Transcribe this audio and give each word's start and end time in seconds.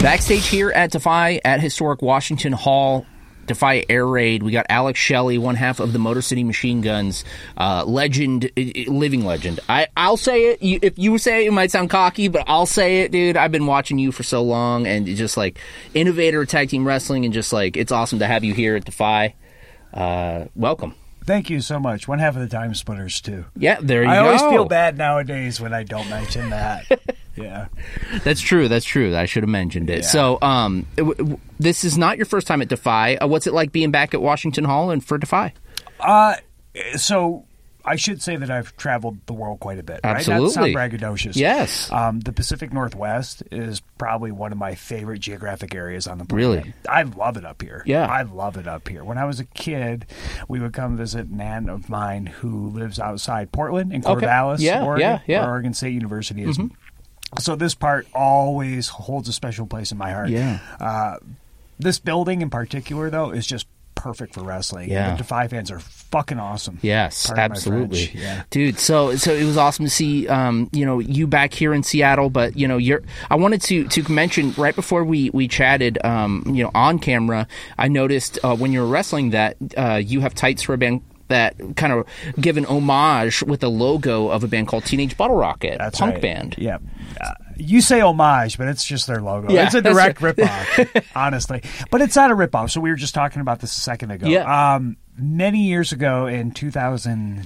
Backstage 0.00 0.46
here 0.46 0.70
at 0.70 0.92
Defy 0.92 1.40
at 1.44 1.60
historic 1.60 2.02
Washington 2.02 2.52
Hall. 2.52 3.04
Defy 3.46 3.84
Air 3.88 4.06
Raid. 4.06 4.42
We 4.42 4.52
got 4.52 4.66
Alex 4.68 5.00
Shelley, 5.00 5.38
one 5.38 5.56
half 5.56 5.80
of 5.80 5.92
the 5.92 5.98
Motor 5.98 6.22
City 6.22 6.44
Machine 6.44 6.82
Guns, 6.82 7.24
uh, 7.56 7.82
legend, 7.84 8.50
living 8.86 9.24
legend. 9.24 9.58
I, 9.68 9.88
I'll 9.96 10.18
say 10.18 10.52
it. 10.52 10.58
If 10.60 10.98
you 10.98 11.18
say 11.18 11.44
it, 11.44 11.48
it 11.48 11.52
might 11.52 11.70
sound 11.70 11.90
cocky, 11.90 12.28
but 12.28 12.44
I'll 12.46 12.66
say 12.66 13.00
it, 13.00 13.10
dude. 13.10 13.36
I've 13.36 13.50
been 13.50 13.66
watching 13.66 13.98
you 13.98 14.12
for 14.12 14.22
so 14.22 14.42
long, 14.42 14.86
and 14.86 15.06
just 15.06 15.36
like 15.36 15.58
innovator 15.94 16.44
tag 16.44 16.68
team 16.68 16.86
wrestling, 16.86 17.24
and 17.24 17.34
just 17.34 17.52
like 17.52 17.76
it's 17.76 17.90
awesome 17.90 18.18
to 18.20 18.26
have 18.26 18.44
you 18.44 18.54
here 18.54 18.76
at 18.76 18.84
Defy. 18.84 19.34
Uh, 19.92 20.44
welcome. 20.54 20.94
Thank 21.28 21.50
you 21.50 21.60
so 21.60 21.78
much. 21.78 22.08
One 22.08 22.20
half 22.20 22.36
of 22.36 22.40
the 22.40 22.48
time 22.48 22.74
splitters 22.74 23.20
too. 23.20 23.44
Yeah, 23.54 23.76
there 23.82 24.02
you 24.02 24.08
I 24.08 24.14
go. 24.14 24.24
always 24.24 24.40
feel 24.40 24.64
bad 24.64 24.96
nowadays 24.96 25.60
when 25.60 25.74
I 25.74 25.82
don't 25.82 26.08
mention 26.08 26.48
that. 26.48 26.86
yeah. 27.36 27.66
That's 28.24 28.40
true. 28.40 28.66
That's 28.66 28.86
true. 28.86 29.14
I 29.14 29.26
should 29.26 29.42
have 29.42 29.50
mentioned 29.50 29.90
it. 29.90 30.04
Yeah. 30.04 30.06
So, 30.08 30.38
um, 30.40 30.86
w- 30.96 31.14
w- 31.14 31.38
this 31.60 31.84
is 31.84 31.98
not 31.98 32.16
your 32.16 32.24
first 32.24 32.46
time 32.46 32.62
at 32.62 32.68
Defy. 32.68 33.16
Uh, 33.16 33.26
what's 33.26 33.46
it 33.46 33.52
like 33.52 33.72
being 33.72 33.90
back 33.90 34.14
at 34.14 34.22
Washington 34.22 34.64
Hall 34.64 34.90
and 34.90 35.04
for 35.04 35.18
Defy? 35.18 35.52
Uh, 36.00 36.36
so 36.96 37.44
I 37.88 37.96
should 37.96 38.20
say 38.22 38.36
that 38.36 38.50
I've 38.50 38.76
traveled 38.76 39.18
the 39.26 39.32
world 39.32 39.60
quite 39.60 39.78
a 39.78 39.82
bit. 39.82 40.00
Right? 40.04 40.10
Not 40.12 40.16
Absolutely. 40.16 40.50
sound 40.50 40.74
braggadocious. 40.74 41.36
Yes. 41.36 41.90
Um, 41.90 42.20
the 42.20 42.32
Pacific 42.32 42.72
Northwest 42.72 43.42
is 43.50 43.80
probably 43.96 44.30
one 44.30 44.52
of 44.52 44.58
my 44.58 44.74
favorite 44.74 45.20
geographic 45.20 45.74
areas 45.74 46.06
on 46.06 46.18
the 46.18 46.24
planet. 46.24 46.46
Really? 46.64 46.74
I 46.88 47.02
love 47.02 47.36
it 47.36 47.44
up 47.44 47.62
here. 47.62 47.82
Yeah. 47.86 48.06
I 48.06 48.22
love 48.22 48.56
it 48.56 48.68
up 48.68 48.86
here. 48.88 49.02
When 49.04 49.18
I 49.18 49.24
was 49.24 49.40
a 49.40 49.44
kid, 49.44 50.06
we 50.48 50.60
would 50.60 50.72
come 50.72 50.96
visit 50.96 51.26
an 51.26 51.40
aunt 51.40 51.70
of 51.70 51.88
mine 51.88 52.26
who 52.26 52.68
lives 52.68 52.98
outside 53.00 53.50
Portland 53.52 53.92
in 53.92 54.04
Okay. 54.04 54.26
Corvallis, 54.26 54.60
Yeah, 54.60 54.84
Oregon, 54.84 55.00
yeah, 55.00 55.18
yeah. 55.26 55.36
Mm-hmm. 55.38 55.44
where 55.46 55.50
Oregon 55.54 55.74
State 55.74 55.94
University 55.94 56.42
is. 56.44 56.58
So 57.38 57.56
this 57.56 57.74
part 57.74 58.06
always 58.14 58.88
holds 58.88 59.28
a 59.28 59.32
special 59.32 59.66
place 59.66 59.92
in 59.92 59.98
my 59.98 60.12
heart. 60.12 60.30
Yeah. 60.30 60.60
Uh, 60.80 61.16
this 61.78 61.98
building 61.98 62.42
in 62.42 62.50
particular, 62.50 63.10
though, 63.10 63.30
is 63.30 63.46
just 63.46 63.66
perfect 63.98 64.34
for 64.34 64.42
wrestling. 64.42 64.90
Yeah. 64.90 65.10
The 65.12 65.18
Defy 65.18 65.48
fans 65.48 65.70
are 65.70 65.80
fucking 65.80 66.38
awesome. 66.38 66.78
Yes, 66.82 67.26
Pardon 67.26 67.44
absolutely, 67.44 68.10
yeah. 68.14 68.44
dude. 68.50 68.78
So, 68.78 69.16
so 69.16 69.34
it 69.34 69.44
was 69.44 69.56
awesome 69.56 69.84
to 69.84 69.90
see, 69.90 70.28
um, 70.28 70.70
you 70.72 70.86
know, 70.86 71.00
you 71.00 71.26
back 71.26 71.52
here 71.52 71.74
in 71.74 71.82
Seattle. 71.82 72.30
But 72.30 72.56
you 72.56 72.66
know, 72.66 72.76
you're. 72.76 73.02
I 73.30 73.34
wanted 73.36 73.60
to 73.62 73.84
to 73.88 74.12
mention 74.12 74.52
right 74.52 74.74
before 74.74 75.04
we 75.04 75.30
we 75.30 75.48
chatted, 75.48 75.98
um, 76.04 76.44
you 76.46 76.62
know, 76.62 76.70
on 76.74 76.98
camera. 76.98 77.46
I 77.76 77.88
noticed 77.88 78.38
uh, 78.42 78.56
when 78.56 78.72
you 78.72 78.80
were 78.80 78.86
wrestling 78.86 79.30
that 79.30 79.56
uh, 79.76 80.00
you 80.02 80.20
have 80.20 80.34
tights 80.34 80.62
for 80.62 80.74
a 80.74 80.78
band 80.78 81.02
that 81.28 81.54
kind 81.76 81.92
of 81.92 82.06
give 82.40 82.56
an 82.56 82.64
homage 82.64 83.42
with 83.42 83.62
a 83.62 83.68
logo 83.68 84.28
of 84.28 84.42
a 84.44 84.48
band 84.48 84.66
called 84.68 84.84
Teenage 84.84 85.16
Bottle 85.16 85.36
Rocket, 85.36 85.76
That's 85.78 85.98
punk 85.98 86.14
right. 86.14 86.22
band. 86.22 86.54
Yeah. 86.56 86.78
Uh, 87.20 87.34
you 87.58 87.80
say 87.80 88.00
homage, 88.00 88.56
but 88.56 88.68
it's 88.68 88.84
just 88.84 89.06
their 89.06 89.20
logo. 89.20 89.52
Yeah, 89.52 89.66
it's 89.66 89.74
a 89.74 89.82
direct 89.82 90.20
ripoff, 90.20 91.04
honestly. 91.14 91.62
But 91.90 92.00
it's 92.00 92.16
not 92.16 92.30
a 92.30 92.34
ripoff. 92.34 92.70
So 92.70 92.80
we 92.80 92.90
were 92.90 92.96
just 92.96 93.14
talking 93.14 93.40
about 93.40 93.60
this 93.60 93.76
a 93.76 93.80
second 93.80 94.12
ago. 94.12 94.28
Yeah. 94.28 94.74
Um, 94.74 94.96
many 95.16 95.64
years 95.64 95.92
ago 95.92 96.26
in 96.26 96.52
2000, 96.52 97.44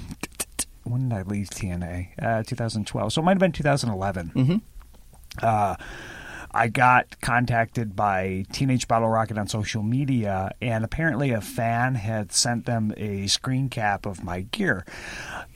when 0.84 1.08
did 1.08 1.18
I 1.18 1.22
leave 1.22 1.50
TNA? 1.50 2.08
Uh, 2.22 2.42
2012. 2.42 3.12
So 3.12 3.22
it 3.22 3.24
might 3.24 3.32
have 3.32 3.38
been 3.38 3.52
2011. 3.52 4.32
Mm-hmm. 4.34 4.56
Uh, 5.42 5.76
I 6.54 6.68
got 6.68 7.18
contacted 7.22 7.96
by 7.96 8.44
Teenage 8.52 8.86
Bottle 8.86 9.08
Rocket 9.08 9.38
on 9.38 9.48
social 9.48 9.82
media, 9.82 10.50
and 10.60 10.84
apparently 10.84 11.30
a 11.30 11.40
fan 11.40 11.94
had 11.94 12.30
sent 12.30 12.66
them 12.66 12.92
a 12.98 13.26
screen 13.26 13.70
cap 13.70 14.04
of 14.04 14.22
my 14.22 14.42
gear. 14.42 14.84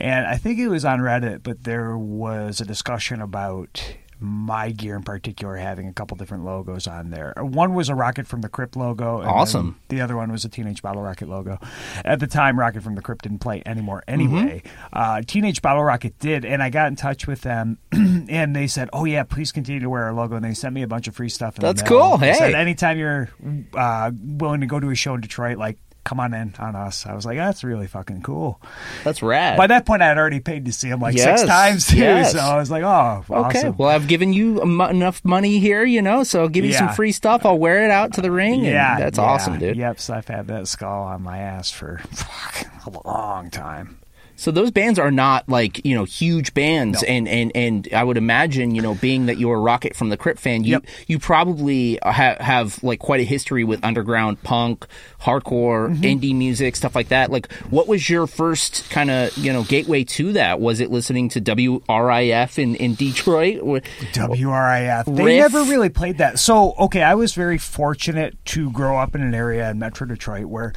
And 0.01 0.27
I 0.27 0.39
think 0.39 0.59
it 0.59 0.69
was 0.69 0.87
on 0.87 1.01
Reddit, 1.01 1.43
but 1.43 1.65
there 1.65 1.99
was 1.99 2.63
a 2.63 2.65
discussion 2.65 3.21
about 3.21 3.97
my 4.19 4.71
gear 4.71 4.97
in 4.97 5.03
particular 5.03 5.57
having 5.57 5.89
a 5.89 5.93
couple 5.93 6.17
different 6.17 6.45
logos 6.45 6.87
on 6.87 7.11
there. 7.11 7.35
One 7.37 7.75
was 7.75 7.89
a 7.89 7.95
Rocket 7.95 8.27
from 8.27 8.41
the 8.41 8.49
Crypt 8.49 8.77
logo. 8.77 9.21
And 9.21 9.29
Awesome. 9.29 9.79
The 9.89 10.01
other 10.01 10.17
one 10.17 10.33
was 10.33 10.45
a 10.45 10.49
Teenage 10.49 10.83
Bottle 10.83 11.03
Rocket 11.03 11.29
logo. 11.29 11.59
At 12.05 12.21
the 12.21 12.27
time, 12.27 12.59
Rocket 12.59 12.83
from 12.83 12.95
the 12.95 13.03
Crypt 13.03 13.23
didn't 13.25 13.41
play 13.41 13.63
anymore 13.67 14.03
anyway. 14.09 14.63
Mm-hmm. 14.65 14.89
Uh, 14.93 15.23
Teenage 15.27 15.61
Bottle 15.63 15.85
Rocket 15.85 16.19
did, 16.19 16.45
and 16.45 16.63
I 16.63 16.71
got 16.71 16.89
in 16.89 16.97
touch 16.97 17.27
with 17.27 17.43
them, 17.43 17.79
and 17.93 18.57
they 18.57 18.67
said, 18.67 18.89
"Oh 18.93 19.05
yeah, 19.05 19.23
please 19.25 19.53
continue 19.53 19.81
to 19.81 19.91
wear 19.91 20.05
our 20.05 20.13
logo." 20.13 20.37
And 20.37 20.45
they 20.45 20.55
sent 20.55 20.75
me 20.75 20.83
a 20.83 20.89
bunch 20.89 21.09
of 21.09 21.15
free 21.15 21.29
stuff. 21.29 21.57
That's 21.57 21.83
cool. 21.83 22.17
They 22.17 22.33
said, 22.33 22.55
Hey. 22.55 22.61
anytime 22.61 22.99
you're 22.99 23.31
uh, 23.75 24.11
willing 24.15 24.61
to 24.61 24.67
go 24.67 24.81
to 24.81 24.91
a 24.91 24.95
show 24.95 25.15
in 25.15 25.21
Detroit, 25.21 25.59
like 25.59 25.79
come 26.07 26.21
on 26.21 26.33
in 26.33 26.55
on 26.59 26.75
us. 26.75 27.05
I 27.05 27.13
was 27.15 27.27
like, 27.27 27.37
that's 27.37 27.63
really 27.65 27.87
fucking 27.87 28.23
cool. 28.23 28.61
That's 29.05 29.23
rad. 29.23 29.59
By 29.59 29.67
that 29.67 29.85
point, 29.85 30.01
I 30.01 30.07
had 30.07 30.17
already 30.17 30.41
paid 30.41 30.65
to 30.65 30.73
see 30.73 30.89
him 30.89 31.01
like 31.01 31.15
Yes, 31.17 31.41
six 31.41 31.49
times 31.51 31.87
too. 31.89 31.99
yes. 31.99 32.33
So 32.33 32.39
I 32.39 32.57
was 32.57 32.71
like, 32.71 32.83
oh, 32.85 33.25
Okay, 33.29 33.59
awesome. 33.59 33.77
well, 33.77 33.91
I've 33.91 34.07
given 34.09 34.33
you 34.33 34.63
enough 34.63 35.23
money 35.25 35.59
here, 35.59 35.85
you 35.85 36.01
know, 36.01 36.23
so 36.23 36.41
I'll 36.41 36.49
give 36.49 36.65
you 36.65 36.73
some 36.73 36.89
free 36.95 37.13
stuff. 37.13 37.45
I'll 37.45 37.59
wear 37.59 37.85
it 37.85 37.91
out 37.91 38.15
to 38.15 38.23
the 38.23 38.31
ring. 38.31 38.65
yeah, 38.65 38.99
that's 38.99 39.19
yeah. 39.19 39.25
awesome, 39.25 39.59
dude. 39.59 39.77
Yep, 39.77 40.01
so 40.01 40.15
I've 40.15 40.29
had 40.29 40.47
that 40.47 40.69
skull 40.69 41.03
on 41.03 41.23
my 41.23 41.39
ass 41.39 41.71
for 41.71 41.99
fucking 42.13 42.71
a 42.95 43.07
long 43.09 43.51
time. 43.51 43.99
So 44.37 44.51
those 44.51 44.71
bands 44.71 44.99
are 44.99 45.11
not 45.11 45.49
like 45.49 45.85
you 45.85 45.95
know 45.95 46.05
huge 46.05 46.55
bands, 46.55 47.03
and, 47.03 47.27
and 47.27 47.51
and 47.55 47.89
I 47.93 48.05
would 48.05 48.17
imagine 48.17 48.75
you 48.75 48.83
know 48.83 48.95
being 48.95 49.27
that 49.27 49.39
you're 49.39 49.57
a 49.57 49.61
Rocket 49.61 49.97
from 49.97 50.11
the 50.11 50.17
Crypt 50.17 50.39
fan, 50.41 50.63
you 50.65 50.73
Yep. 50.73 50.85
you 51.09 51.19
probably 51.19 51.99
ha- 52.03 52.37
have 52.39 52.83
like 52.85 52.99
quite 53.01 53.21
a 53.21 53.25
history 53.25 53.65
with 53.65 53.83
underground 53.85 54.43
punk, 54.43 54.87
hardcore, 55.23 55.89
Mm-hmm. 55.91 56.03
indie 56.03 56.35
music, 56.37 56.77
stuff 56.77 56.95
like 56.95 57.09
that. 57.09 57.31
Like, 57.31 57.51
what 57.71 57.89
was 57.89 58.09
your 58.11 58.27
first 58.27 58.89
kind 58.91 59.11
of 59.11 59.37
you 59.39 59.53
know 59.53 59.63
gateway 59.65 60.05
to 60.05 60.33
that? 60.35 60.61
Was 60.61 60.81
it 60.81 60.91
listening 60.91 61.29
to 61.31 61.41
WRIF 61.41 62.59
in 62.59 62.75
in 62.77 62.95
Detroit? 62.95 63.61
WRIF. 63.63 65.17
They 65.17 65.39
never 65.39 65.63
really 65.65 65.89
played 65.89 66.19
that. 66.19 66.39
So, 66.39 66.75
okay, 66.79 67.03
I 67.03 67.15
was 67.15 67.35
very 67.35 67.59
fortunate 67.59 68.37
to 68.47 68.71
grow 68.73 68.99
up 68.99 69.15
in 69.15 69.23
an 69.23 69.35
area 69.35 69.71
in 69.71 69.79
Metro 69.79 70.07
Detroit 70.07 70.45
where, 70.47 70.73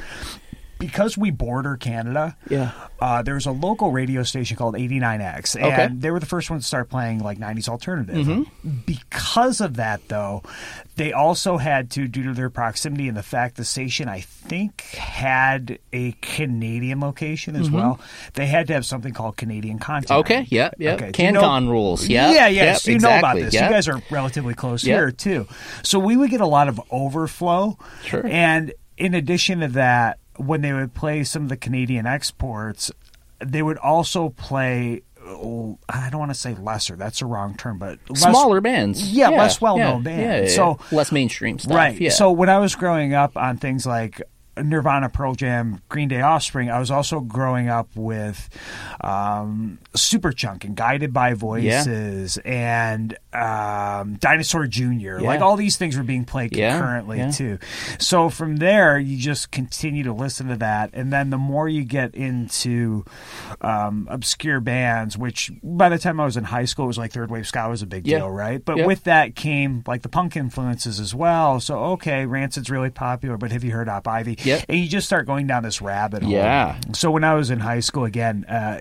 because 0.80 1.16
we 1.16 1.30
border 1.30 1.76
Canada, 1.76 2.36
Yeah. 2.48 2.72
uh, 3.00 3.22
there's 3.22 3.46
a 3.46 3.52
local 3.52 3.92
radio 3.92 4.24
station 4.24 4.56
called 4.56 4.74
89X, 4.74 5.54
and 5.54 5.64
Okay. 5.64 5.88
they 5.92 6.10
were 6.10 6.18
the 6.18 6.26
first 6.26 6.50
ones 6.50 6.64
to 6.64 6.66
start 6.68 6.88
playing 6.88 7.20
like 7.20 7.38
90s 7.38 7.68
alternative. 7.68 8.46
Because 8.86 9.60
of 9.60 9.76
that, 9.76 10.00
though, 10.08 10.42
they 10.96 11.12
also 11.12 11.58
had 11.58 11.90
to, 11.92 12.08
due 12.08 12.24
to 12.24 12.32
their 12.34 12.50
proximity 12.50 13.06
and 13.08 13.16
the 13.16 13.22
fact 13.22 13.56
the 13.56 13.64
station, 13.64 14.08
I 14.08 14.20
think, 14.20 14.80
had 14.94 15.78
a 15.92 16.12
Canadian 16.22 17.00
location 17.00 17.54
as 17.56 17.70
well, 17.70 18.00
they 18.34 18.46
had 18.46 18.66
to 18.68 18.72
have 18.72 18.84
something 18.86 19.12
called 19.12 19.36
Canadian 19.36 19.78
content. 19.78 20.10
Okay, 20.20 20.46
yeah, 20.48 20.70
yeah. 20.78 20.94
Okay, 20.94 21.10
do 21.12 21.22
you 21.22 21.32
know- 21.32 21.42
CanCon 21.42 21.68
rules, 21.68 22.08
yeah, 22.08 22.30
yeah, 22.32 22.46
yeah. 22.48 22.64
yep, 22.64 22.76
so 22.78 22.90
you 22.90 22.98
know 22.98 23.18
about 23.18 23.36
this. 23.36 23.54
yeah. 23.54 23.66
You 23.68 23.74
guys 23.74 23.86
are 23.86 24.02
relatively 24.10 24.54
close 24.54 24.82
Yep. 24.84 24.96
here 24.96 25.10
too. 25.12 25.46
So 25.82 25.98
we 25.98 26.16
would 26.16 26.30
get 26.30 26.40
a 26.40 26.46
lot 26.46 26.68
of 26.68 26.80
overflow. 26.90 27.76
Sure. 28.04 28.26
And 28.26 28.72
in 28.96 29.14
addition 29.14 29.60
to 29.60 29.68
that, 29.68 30.18
when 30.40 30.60
they 30.62 30.72
would 30.72 30.94
play 30.94 31.22
some 31.24 31.44
of 31.44 31.48
the 31.48 31.56
Canadian 31.56 32.06
exports, 32.06 32.90
they 33.44 33.62
would 33.62 33.78
also 33.78 34.30
play. 34.30 35.02
I 35.22 36.08
don't 36.10 36.18
want 36.18 36.30
to 36.30 36.34
say 36.38 36.54
lesser. 36.54 36.96
That's 36.96 37.20
a 37.20 37.26
wrong 37.26 37.54
term, 37.54 37.78
but 37.78 37.98
less, 38.08 38.22
Smaller 38.22 38.60
bands, 38.62 39.12
Yeah, 39.12 39.28
less 39.28 39.60
well-known 39.60 39.98
yeah, 39.98 40.02
bands. 40.02 40.22
yeah, 40.22 40.40
yeah, 40.42 40.48
So- 40.56 40.78
yeah. 40.90 40.96
less 40.96 41.12
mainstream 41.12 41.58
stuff, 41.58 41.76
Right. 41.76 42.00
Yeah. 42.00 42.10
So 42.10 42.32
when 42.32 42.48
I 42.48 42.58
was 42.58 42.74
growing 42.74 43.12
up 43.12 43.36
on 43.36 43.58
things 43.58 43.84
like 43.86 44.22
Nirvana, 44.56 45.08
Pearl 45.10 45.34
Jam, 45.34 45.82
Green 45.90 46.08
Day, 46.08 46.22
Offspring, 46.22 46.70
I 46.70 46.78
was 46.78 46.90
also 46.90 47.20
growing 47.20 47.68
up 47.68 47.88
with 47.94 48.48
um, 49.02 49.78
Superchunk 49.94 50.64
and 50.64 50.74
Guided 50.74 51.12
by 51.12 51.34
Voices 51.34 52.38
and 52.38 53.16
um, 53.32 54.14
Dinosaur 54.14 54.66
Jr. 54.66 55.18
Like 55.20 55.40
all 55.40 55.56
these 55.56 55.76
things 55.76 55.96
were 55.96 56.02
being 56.02 56.24
played 56.24 56.50
concurrently 56.52 57.18
yeah. 57.18 57.30
too. 57.30 57.58
So 57.98 58.28
from 58.28 58.56
there, 58.56 58.98
you 58.98 59.16
just 59.18 59.50
continue 59.50 60.02
to 60.04 60.12
listen 60.12 60.48
to 60.48 60.56
that, 60.56 60.90
and 60.94 61.12
then 61.12 61.30
the 61.30 61.38
more 61.38 61.68
you 61.68 61.84
get 61.84 62.14
into 62.14 63.04
um, 63.60 64.08
obscure 64.10 64.60
bands, 64.60 65.16
which 65.16 65.50
by 65.62 65.88
the 65.88 65.98
time 65.98 66.20
I 66.20 66.24
was 66.24 66.36
in 66.36 66.44
high 66.44 66.64
school, 66.64 66.86
it 66.86 66.88
was 66.88 66.98
like 66.98 67.12
third 67.12 67.30
wave 67.30 67.46
ska 67.46 67.68
was 67.68 67.82
a 67.82 67.86
big 67.86 68.06
Yeah. 68.06 68.18
deal, 68.18 68.30
right? 68.30 68.64
But 68.64 68.78
Yeah. 68.78 68.86
with 68.86 69.04
that 69.04 69.34
came 69.36 69.82
like 69.86 70.02
the 70.02 70.08
punk 70.08 70.36
influences 70.36 70.98
as 71.00 71.14
well. 71.14 71.60
So 71.60 71.78
okay, 71.92 72.26
Rancid's 72.26 72.70
really 72.70 72.90
popular, 72.90 73.36
but 73.36 73.52
have 73.52 73.64
you 73.64 73.70
heard 73.72 73.88
Op 73.88 74.08
Ivy? 74.08 74.38
Yep. 74.42 74.64
And 74.68 74.78
you 74.78 74.88
just 74.88 75.06
start 75.06 75.26
going 75.26 75.46
down 75.46 75.62
this 75.62 75.80
rabbit 75.80 76.22
hole. 76.22 76.32
Yeah. 76.32 76.78
So 76.92 77.10
when 77.10 77.24
I 77.24 77.34
was 77.34 77.50
in 77.50 77.60
high 77.60 77.80
school, 77.80 78.04
again, 78.04 78.44
uh, 78.46 78.80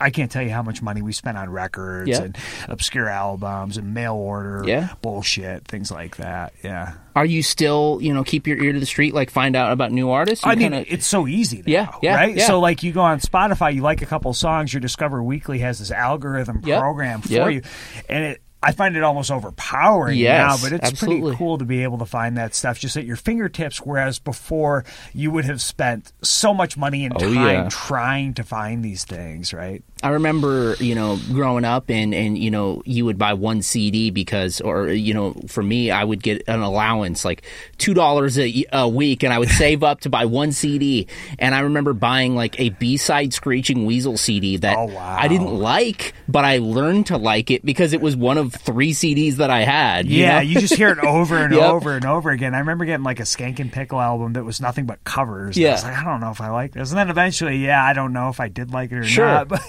I 0.00 0.10
can't 0.10 0.30
tell 0.30 0.42
you 0.42 0.50
how 0.50 0.62
much 0.62 0.82
money 0.82 1.02
we 1.02 1.12
spent 1.12 1.36
on 1.38 1.50
records 1.50 2.10
Yeah. 2.10 2.22
and 2.22 2.38
obscure 2.68 3.08
albums 3.08 3.76
and 3.82 3.92
mail 3.94 4.14
order 4.14 4.64
Yeah. 4.66 4.88
bullshit, 5.02 5.66
things 5.66 5.90
like 5.90 6.16
that. 6.16 6.52
Yeah. 6.62 6.92
Are 7.14 7.26
you 7.26 7.42
still, 7.42 7.98
you 8.00 8.14
know, 8.14 8.24
keep 8.24 8.46
your 8.46 8.62
ear 8.62 8.72
to 8.72 8.80
the 8.80 8.86
street, 8.86 9.12
like 9.14 9.30
find 9.30 9.54
out 9.54 9.70
about 9.72 9.92
new 9.92 10.10
artists? 10.10 10.44
You 10.44 10.52
I 10.52 10.54
mean, 10.54 10.72
kinda- 10.72 10.92
it's 10.92 11.06
so 11.06 11.26
easy 11.28 11.58
now, 11.58 11.62
Yeah, 11.66 11.88
yeah, 12.02 12.14
right? 12.16 12.36
yeah. 12.36 12.46
So, 12.46 12.58
like, 12.60 12.82
you 12.82 12.92
go 12.92 13.02
on 13.02 13.20
Spotify, 13.20 13.74
you 13.74 13.82
like 13.82 14.00
a 14.02 14.06
couple 14.06 14.32
songs, 14.32 14.72
your 14.72 14.80
Discover 14.80 15.22
Weekly 15.22 15.58
has 15.58 15.78
this 15.78 15.90
algorithm 15.90 16.62
Yep, 16.64 16.80
program 16.80 17.20
for 17.20 17.28
yep. 17.32 17.50
you, 17.52 17.62
and 18.08 18.24
it. 18.24 18.42
I 18.64 18.70
find 18.70 18.96
it 18.96 19.02
almost 19.02 19.32
overpowering 19.32 20.16
Yes, 20.20 20.62
now, 20.62 20.64
but 20.68 20.72
it's 20.72 20.88
absolutely. 20.88 21.22
pretty 21.22 21.36
cool 21.36 21.58
to 21.58 21.64
be 21.64 21.82
able 21.82 21.98
to 21.98 22.06
find 22.06 22.36
that 22.38 22.54
stuff 22.54 22.78
just 22.78 22.96
at 22.96 23.04
your 23.04 23.16
fingertips. 23.16 23.78
Whereas 23.78 24.20
before, 24.20 24.84
you 25.12 25.32
would 25.32 25.44
have 25.46 25.60
spent 25.60 26.12
so 26.22 26.54
much 26.54 26.76
money 26.76 27.04
and 27.04 27.12
Oh, 27.16 27.18
time 27.18 27.34
yeah. 27.64 27.68
trying 27.68 28.34
to 28.34 28.44
find 28.44 28.84
these 28.84 29.02
things, 29.04 29.52
right? 29.52 29.82
I 30.02 30.10
remember, 30.10 30.76
you 30.80 30.94
know, 30.94 31.18
growing 31.32 31.64
up 31.64 31.88
and, 31.90 32.12
and, 32.14 32.36
you 32.36 32.50
know, 32.50 32.82
you 32.84 33.04
would 33.04 33.18
buy 33.18 33.34
one 33.34 33.62
CD 33.62 34.10
because, 34.10 34.60
or, 34.60 34.88
you 34.88 35.14
know, 35.14 35.34
for 35.46 35.62
me, 35.62 35.90
I 35.90 36.02
would 36.02 36.22
get 36.22 36.42
an 36.48 36.60
allowance 36.60 37.24
like 37.24 37.42
$2 37.78 38.38
a, 38.38 38.64
a 38.78 38.88
week 38.88 39.22
and 39.22 39.32
I 39.32 39.38
would 39.38 39.48
save 39.50 39.82
up 39.82 40.00
to 40.00 40.10
buy 40.10 40.24
one 40.24 40.52
CD. 40.52 41.06
And 41.38 41.54
I 41.54 41.60
remember 41.60 41.92
buying 41.92 42.34
like 42.34 42.58
a 42.58 42.70
B-side 42.70 43.32
Screeching 43.32 43.86
Weasel 43.86 44.16
CD 44.16 44.56
that 44.58 44.76
Oh, 44.76 44.86
wow. 44.86 45.16
I 45.20 45.28
didn't 45.28 45.54
like, 45.54 46.14
but 46.28 46.44
I 46.44 46.58
learned 46.58 47.06
to 47.06 47.16
like 47.16 47.50
it 47.50 47.64
because 47.64 47.92
it 47.92 48.00
was 48.00 48.16
one 48.16 48.38
of 48.38 48.52
three 48.54 48.92
CDs 48.92 49.36
that 49.36 49.50
I 49.50 49.60
had. 49.62 50.06
you 50.08 50.22
Yeah, 50.22 50.40
you 50.40 50.58
just 50.60 50.74
hear 50.74 50.88
it 50.90 50.98
over 50.98 51.36
and 51.44 51.52
Yep. 51.54 51.62
over 51.62 51.94
and 51.96 52.04
over 52.04 52.30
again. 52.30 52.54
I 52.54 52.58
remember 52.58 52.84
getting 52.84 53.04
like 53.04 53.20
a 53.20 53.24
Skankin' 53.24 53.70
Pickle 53.70 54.00
album 54.00 54.32
that 54.32 54.44
was 54.44 54.60
nothing 54.60 54.86
but 54.86 55.02
covers. 55.04 55.56
I 55.56 55.60
Yeah. 55.60 55.72
was 55.72 55.84
like, 55.84 55.96
I 55.96 56.04
don't 56.04 56.20
know 56.20 56.30
if 56.30 56.40
I 56.40 56.50
like 56.50 56.72
this. 56.72 56.90
And 56.90 56.98
then 56.98 57.08
eventually, 57.10 57.58
yeah, 57.64 57.84
I 57.84 57.92
don't 57.92 58.12
know 58.12 58.28
if 58.30 58.40
I 58.40 58.48
did 58.48 58.72
like 58.72 58.90
it 58.90 58.98
or 58.98 59.02
Sure. 59.04 59.26
not. 59.26 59.48
But 59.52 59.60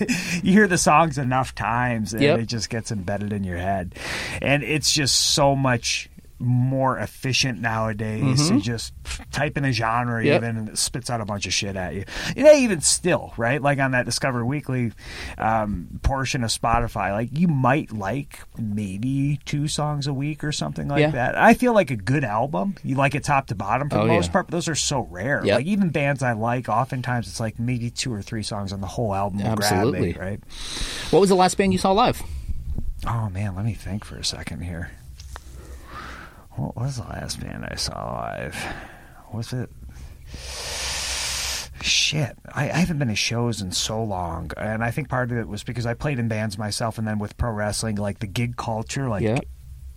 you 0.44 0.54
hear 0.54 0.68
the 0.68 0.78
songs 0.78 1.18
enough 1.18 1.54
times 1.56 2.14
and 2.14 2.22
Yep. 2.24 2.40
it 2.40 2.46
just 2.48 2.70
gets 2.70 2.92
embedded 2.92 3.34
in 3.34 3.44
your 3.44 3.58
head. 3.58 3.96
And 4.42 4.64
it's 4.64 4.92
just 4.92 5.16
so 5.34 5.56
much 5.56 6.10
more 6.44 6.98
efficient 6.98 7.60
nowadays 7.62 8.50
to 8.50 8.60
just 8.60 8.94
type 9.32 9.58
in 9.58 9.66
a 9.66 9.72
genre 9.72 10.04
Mm-hmm. 10.22 10.28
Yep. 10.28 10.44
even 10.44 10.58
and 10.58 10.70
it 10.70 10.78
spits 10.78 11.10
out 11.10 11.22
a 11.22 11.26
bunch 11.26 11.46
of 11.48 11.54
shit 11.54 11.76
at 11.76 11.96
you. 11.96 12.04
Yeah, 12.36 12.54
even 12.56 12.82
still, 12.82 13.34
right? 13.38 13.62
Like 13.62 13.80
on 13.80 13.92
that 13.92 14.06
Discover 14.06 14.46
Weekly 14.46 14.92
um, 15.38 16.00
portion 16.04 16.44
of 16.44 16.50
Spotify, 16.50 17.12
like 17.12 17.30
you 17.38 17.48
might 17.48 17.92
like 17.92 18.40
maybe 18.58 19.40
two 19.46 19.68
songs 19.68 20.08
a 20.08 20.14
week 20.14 20.44
or 20.44 20.52
something 20.52 20.88
like 20.88 21.02
Yeah. 21.02 21.12
that. 21.12 21.38
I 21.38 21.54
feel 21.54 21.74
like 21.74 21.90
a 21.92 21.96
good 21.96 22.24
album, 22.24 22.76
you 22.84 22.96
like 22.96 23.16
it 23.16 23.24
top 23.24 23.48
to 23.48 23.56
bottom 23.56 23.90
for 23.90 23.98
Oh, 23.98 24.02
the 24.02 24.14
most 24.14 24.28
yeah. 24.28 24.32
part, 24.34 24.48
but 24.48 24.52
those 24.52 24.68
are 24.68 24.76
so 24.76 25.08
rare. 25.10 25.42
Yep. 25.46 25.56
Like 25.58 25.66
even 25.66 25.90
bands 25.90 26.22
I 26.24 26.34
like, 26.34 26.70
oftentimes 26.70 27.28
it's 27.28 27.40
like 27.40 27.60
maybe 27.60 27.90
two 27.90 28.14
or 28.14 28.22
three 28.22 28.44
songs 28.44 28.74
on 28.74 28.82
the 28.82 28.88
whole 28.88 29.14
album 29.16 29.42
Absolutely. 29.42 30.14
me, 30.14 30.20
right? 30.20 30.40
What 31.12 31.20
was 31.20 31.30
the 31.30 31.36
last 31.36 31.58
band 31.58 31.72
you 31.74 31.80
saw 31.80 31.92
live? 31.92 32.22
Oh 33.08 33.30
man, 33.30 33.56
let 33.56 33.66
me 33.66 33.74
think 33.74 34.06
for 34.06 34.16
a 34.18 34.24
second 34.24 34.62
here. 34.62 34.92
What 36.56 36.76
was 36.76 36.98
the 36.98 37.04
last 37.04 37.40
band 37.40 37.66
I 37.70 37.76
saw 37.76 38.14
live? 38.14 38.56
Was 39.34 39.54
it? 39.54 39.70
Shit, 41.82 42.38
I, 42.54 42.70
I 42.70 42.78
haven't 42.78 43.00
been 43.00 43.10
to 43.10 43.16
shows 43.16 43.62
in 43.62 43.72
so 43.74 44.02
long, 44.04 44.52
and 44.56 44.82
I 44.84 44.92
think 44.92 45.10
part 45.10 45.32
of 45.32 45.38
it 45.38 45.48
was 45.50 45.64
because 45.64 45.86
I 45.86 45.94
played 45.96 46.18
in 46.18 46.30
bands 46.30 46.58
myself, 46.58 46.98
and 46.98 47.06
then 47.06 47.20
with 47.20 47.36
pro 47.36 47.52
wrestling, 47.52 47.96
like 47.98 48.20
the 48.20 48.28
gig 48.28 48.56
culture, 48.56 49.10
like 49.10 49.22
Yeah. 49.24 49.40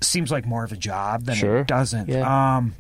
seems 0.00 0.32
like 0.32 0.46
more 0.46 0.64
of 0.64 0.72
a 0.72 0.76
job 0.76 1.24
than 1.26 1.36
Sure. 1.36 1.58
it 1.58 1.68
doesn't. 1.68 2.08
Yeah. 2.08 2.56
Um, 2.56 2.74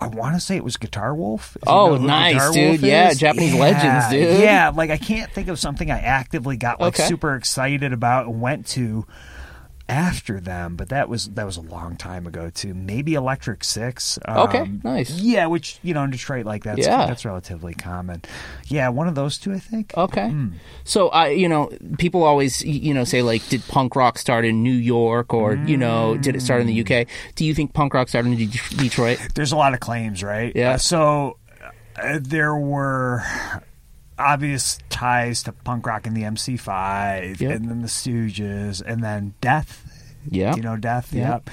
I 0.00 0.06
want 0.06 0.34
to 0.34 0.40
say 0.40 0.56
it 0.56 0.64
was 0.64 0.78
Guitar 0.78 1.14
Wolf. 1.14 1.56
if 1.60 1.68
you 1.68 1.72
Oh, 1.74 1.96
know 1.96 2.06
nice, 2.06 2.32
Guitar 2.34 2.52
dude. 2.52 2.68
Wolf 2.70 2.80
Yeah, 2.82 3.08
is. 3.10 3.18
Japanese 3.18 3.54
Yeah, 3.54 3.60
legends, 3.60 4.08
dude. 4.10 4.40
Yeah, 4.40 4.72
like 4.74 4.90
I 4.90 4.96
can't 4.96 5.30
think 5.30 5.48
of 5.48 5.58
something 5.58 5.90
I 5.90 5.98
actively 6.00 6.56
got 6.56 6.80
like 6.80 6.94
Okay. 6.98 7.06
super 7.06 7.34
excited 7.36 7.92
about 7.92 8.26
and 8.26 8.40
went 8.40 8.66
to 8.68 9.06
after 9.88 10.40
them, 10.40 10.76
but 10.76 10.88
that 10.88 11.08
was 11.08 11.28
that 11.30 11.44
was 11.44 11.56
a 11.56 11.60
long 11.60 11.96
time 11.96 12.26
ago 12.26 12.50
too. 12.50 12.72
Maybe 12.74 13.14
Electric 13.14 13.64
Six. 13.64 14.18
Okay, 14.28 14.60
Um, 14.60 14.80
nice. 14.84 15.10
Yeah, 15.10 15.46
which 15.46 15.78
you 15.82 15.92
know 15.94 16.02
in 16.04 16.10
Detroit 16.10 16.46
like 16.46 16.64
that's 16.64 16.86
Yeah. 16.86 17.06
that's 17.06 17.24
relatively 17.24 17.74
common. 17.74 18.22
Yeah, 18.66 18.88
one 18.88 19.08
of 19.08 19.14
those 19.14 19.38
two, 19.38 19.52
I 19.52 19.58
think. 19.58 19.92
Okay. 19.96 20.30
Hmm. 20.30 20.48
So 20.84 21.08
I, 21.10 21.28
you 21.30 21.48
know, 21.48 21.70
people 21.98 22.22
always, 22.22 22.64
you 22.64 22.94
know, 22.94 23.04
say 23.04 23.22
like, 23.22 23.46
did 23.48 23.66
punk 23.68 23.96
rock 23.96 24.18
start 24.18 24.44
in 24.44 24.62
New 24.62 24.72
York 24.72 25.34
or 25.34 25.54
you 25.56 25.76
know, 25.76 26.16
did 26.16 26.36
it 26.36 26.40
start 26.42 26.60
in 26.60 26.66
the 26.66 26.80
UK? 26.80 27.06
Do 27.34 27.44
you 27.44 27.54
think 27.54 27.72
punk 27.74 27.94
rock 27.94 28.08
started 28.08 28.32
in 28.32 28.38
De- 28.50 28.76
Detroit? 28.76 29.18
There's 29.34 29.52
a 29.52 29.56
lot 29.56 29.74
of 29.74 29.80
claims, 29.80 30.22
right? 30.22 30.52
Yeah. 30.54 30.72
Uh, 30.72 30.78
so 30.78 31.38
uh, 32.02 32.18
there 32.22 32.56
were 32.56 33.22
obvious 34.18 34.78
ties 34.88 35.42
to 35.44 35.52
punk 35.52 35.86
rock 35.86 36.06
and 36.06 36.16
the 36.16 36.22
MC5, 36.22 37.40
Yep. 37.40 37.50
and 37.56 37.68
then 37.70 37.82
the 37.82 37.88
Stooges, 37.88 38.82
and 38.84 39.02
then 39.02 39.34
Death. 39.40 39.88
Yeah. 40.30 40.54
You 40.54 40.62
know 40.62 40.76
Death. 40.76 41.12
Yeah. 41.12 41.30
Yep. 41.30 41.50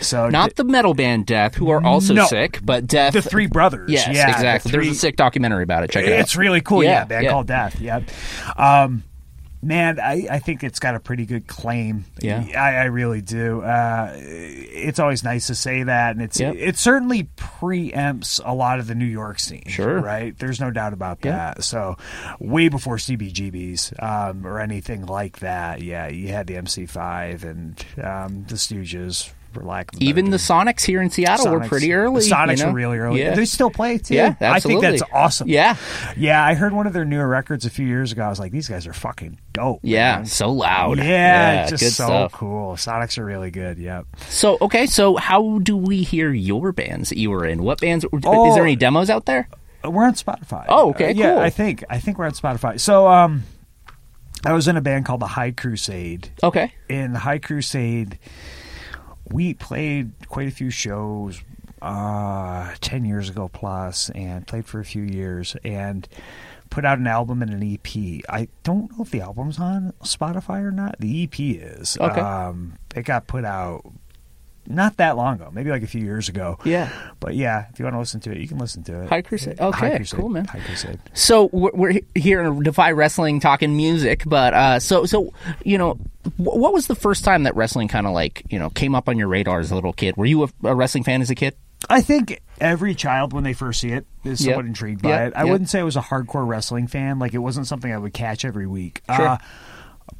So 0.00 0.28
Not 0.28 0.54
the 0.54 0.62
metal 0.62 0.94
band 0.94 1.26
Death, 1.26 1.56
who 1.56 1.70
are 1.70 1.82
also 1.84 2.14
No. 2.14 2.26
sick, 2.26 2.60
but 2.62 2.86
Death. 2.86 3.14
the 3.14 3.22
three 3.22 3.46
brothers. 3.48 3.90
Yes, 3.90 4.06
yeah, 4.14 4.26
the 4.26 4.32
exactly. 4.32 4.70
There's 4.72 4.88
a 4.88 4.94
sick 4.94 5.16
documentary 5.16 5.64
about 5.64 5.82
it. 5.82 5.90
Check 5.90 6.04
it 6.06 6.12
out. 6.12 6.20
It's 6.20 6.36
really 6.36 6.60
cool. 6.60 6.84
Yeah, 6.84 6.90
Yeah, 6.90 7.04
band 7.06 7.24
yeah. 7.24 7.30
called 7.30 7.46
Death. 7.48 7.80
Yep. 7.80 8.04
Um, 8.56 9.02
man, 9.62 10.00
I, 10.00 10.26
I 10.30 10.38
think 10.40 10.64
it's 10.64 10.80
got 10.80 10.94
a 10.96 11.00
pretty 11.00 11.24
good 11.24 11.46
claim. 11.46 12.04
Yeah. 12.20 12.44
I, 12.56 12.74
I 12.76 12.84
really 12.84 13.22
do. 13.22 13.62
Uh, 13.62 14.12
it's 14.14 14.98
always 14.98 15.22
nice 15.22 15.46
to 15.46 15.54
say 15.54 15.84
that, 15.84 16.10
and 16.16 16.22
it's 16.22 16.38
Yep. 16.40 16.56
it 16.58 16.76
certainly 16.76 17.24
preempts 17.36 18.40
a 18.44 18.52
lot 18.54 18.80
of 18.80 18.86
the 18.88 18.94
New 18.94 19.06
York 19.06 19.38
scene. 19.38 19.64
Sure. 19.68 20.00
right? 20.00 20.36
There's 20.38 20.60
no 20.60 20.70
doubt 20.70 20.92
about 20.92 21.20
that. 21.22 21.62
So, 21.64 21.96
way 22.40 22.68
before 22.68 22.96
CBGBs 22.96 24.02
um, 24.02 24.46
or 24.46 24.58
anything 24.60 25.06
like 25.06 25.38
that, 25.38 25.80
yeah, 25.80 26.08
you 26.08 26.28
had 26.28 26.46
the 26.48 26.54
MC5 26.54 27.44
and 27.44 27.84
um, 28.02 28.44
the 28.48 28.56
Stooges. 28.56 29.30
For 29.52 29.62
lack 29.62 29.94
of 29.94 30.00
Even 30.02 30.30
the. 30.30 30.36
Sonics 30.38 30.84
here 30.84 31.00
in 31.02 31.10
Seattle 31.10 31.50
were 31.52 31.60
pretty 31.60 31.92
early. 31.92 32.20
The 32.22 32.34
Sonics 32.34 32.58
you 32.58 32.64
know? 32.64 32.70
are 32.70 32.74
really 32.74 32.98
early. 32.98 33.20
Yeah. 33.20 33.34
They 33.34 33.44
still 33.44 33.70
play 33.70 33.98
too. 33.98 34.14
Yeah, 34.14 34.34
I 34.40 34.60
think 34.60 34.80
that's 34.80 35.02
awesome. 35.12 35.48
Yeah. 35.48 35.76
Yeah, 36.16 36.44
I 36.44 36.54
heard 36.54 36.72
one 36.72 36.86
of 36.86 36.92
their 36.92 37.04
newer 37.04 37.26
records 37.28 37.64
a 37.64 37.70
few 37.70 37.86
years 37.86 38.12
ago. 38.12 38.22
I 38.22 38.28
was 38.28 38.38
like, 38.40 38.50
these 38.52 38.68
guys 38.68 38.86
are 38.86 38.92
fucking 38.92 39.38
dope. 39.52 39.80
Yeah, 39.82 40.16
man. 40.16 40.26
so 40.26 40.50
loud. 40.50 40.98
Yeah, 40.98 41.66
just 41.68 41.82
good 41.82 41.92
so 41.92 42.04
stuff. 42.06 42.32
cool. 42.32 42.74
Sonics 42.74 43.18
are 43.18 43.24
really 43.24 43.50
good. 43.50 43.78
Yep. 43.78 44.06
So 44.28 44.58
okay, 44.62 44.86
so 44.86 45.16
how 45.16 45.58
do 45.58 45.76
we 45.76 46.02
hear 46.02 46.32
your 46.32 46.72
bands 46.72 47.10
that 47.10 47.18
you 47.18 47.30
were 47.30 47.44
in? 47.46 47.62
What 47.62 47.80
bands? 47.80 48.04
Is 48.04 48.10
Oh. 48.24 48.54
there 48.54 48.64
any 48.64 48.76
demos 48.76 49.10
out 49.10 49.26
there? 49.26 49.48
Uh, 49.84 49.90
We're 49.90 50.04
on 50.04 50.14
Spotify. 50.14 50.64
Oh, 50.68 50.90
okay, 50.90 51.10
Uh, 51.10 51.14
yeah, 51.14 51.34
cool. 51.34 51.38
I 51.42 51.50
think 51.50 51.84
I 51.90 51.98
think 51.98 52.18
we're 52.18 52.26
on 52.26 52.32
Spotify. 52.32 52.78
So, 52.80 53.08
um, 53.08 53.42
I 54.44 54.52
was 54.54 54.66
in 54.66 54.76
a 54.76 54.80
band 54.80 55.04
called 55.06 55.20
the 55.20 55.26
High 55.26 55.52
Crusade. 55.52 56.30
Okay. 56.42 56.72
In 56.88 57.12
the 57.12 57.20
High 57.20 57.38
Crusade, 57.38 58.18
we 59.30 59.54
played 59.54 60.12
quite 60.28 60.48
a 60.48 60.50
few 60.50 60.70
shows 60.70 61.42
uh, 61.80 62.74
10 62.80 63.04
years 63.04 63.28
ago 63.28 63.48
plus 63.48 64.10
and 64.10 64.46
played 64.46 64.66
for 64.66 64.80
a 64.80 64.84
few 64.84 65.02
years 65.02 65.56
and 65.64 66.08
put 66.70 66.84
out 66.84 66.98
an 66.98 67.06
album 67.06 67.42
and 67.42 67.50
an 67.52 67.62
EP. 67.62 68.22
I 68.28 68.48
don't 68.62 68.90
know 68.96 69.04
if 69.04 69.10
the 69.10 69.20
album's 69.20 69.58
on 69.58 69.92
Spotify 70.02 70.62
or 70.62 70.70
not. 70.70 70.96
The 71.00 71.24
EP 71.24 71.38
is. 71.38 71.98
Okay. 72.00 72.20
Um, 72.20 72.78
it 72.94 73.02
got 73.02 73.26
put 73.26 73.44
out 73.44 73.82
not 74.66 74.96
that 74.98 75.16
long 75.16 75.34
ago, 75.34 75.50
maybe 75.52 75.70
like 75.70 75.82
a 75.82 75.86
few 75.86 76.02
years 76.02 76.28
ago. 76.28 76.58
Yeah. 76.64 76.90
But 77.20 77.34
yeah, 77.34 77.66
if 77.72 77.78
you 77.78 77.84
want 77.84 77.94
to 77.94 77.98
listen 77.98 78.20
to 78.20 78.30
it, 78.32 78.38
you 78.38 78.46
can 78.48 78.58
listen 78.58 78.82
to 78.84 79.02
it. 79.02 79.08
High 79.08 79.22
Crusade. 79.22 79.58
High 79.58 79.66
Okay, 79.66 79.96
Crusade. 79.96 80.20
cool, 80.20 80.28
man. 80.28 80.44
High 80.44 80.60
Crusade. 80.60 81.00
So 81.14 81.48
we're, 81.52 81.70
we're 81.74 82.00
here 82.14 82.42
in 82.42 82.62
Defy 82.62 82.92
Wrestling 82.92 83.40
talking 83.40 83.76
music, 83.76 84.22
but 84.26 84.54
uh, 84.54 84.78
so 84.80 85.04
so 85.06 85.32
you 85.64 85.78
know, 85.78 85.98
what 86.36 86.72
was 86.72 86.86
the 86.86 86.94
first 86.94 87.24
time 87.24 87.42
that 87.42 87.56
wrestling 87.56 87.88
kind 87.88 88.06
of 88.06 88.12
like 88.12 88.44
you 88.50 88.58
know 88.58 88.70
came 88.70 88.94
up 88.94 89.08
on 89.08 89.18
your 89.18 89.28
radar 89.28 89.58
as 89.60 89.70
a 89.70 89.74
little 89.74 89.92
kid? 89.92 90.16
Were 90.16 90.26
you 90.26 90.44
a, 90.44 90.48
a 90.64 90.74
wrestling 90.74 91.04
fan 91.04 91.20
as 91.22 91.30
a 91.30 91.34
kid? 91.34 91.54
I 91.90 92.00
think 92.00 92.40
every 92.60 92.94
child, 92.94 93.32
when 93.32 93.42
they 93.42 93.54
first 93.54 93.80
see 93.80 93.88
it, 93.90 94.06
is 94.22 94.40
Yep. 94.40 94.52
somewhat 94.52 94.66
intrigued 94.66 95.02
by 95.02 95.08
Yep, 95.08 95.26
it. 95.28 95.36
I 95.36 95.42
yep. 95.42 95.50
wouldn't 95.50 95.68
say 95.68 95.80
I 95.80 95.82
was 95.82 95.96
a 95.96 96.00
hardcore 96.00 96.46
wrestling 96.46 96.86
fan. 96.86 97.18
Like, 97.18 97.34
it 97.34 97.38
wasn't 97.38 97.66
something 97.66 97.92
I 97.92 97.98
would 97.98 98.14
catch 98.14 98.44
every 98.44 98.68
week. 98.68 99.02
Sure. 99.12 99.26
Uh, 99.30 99.38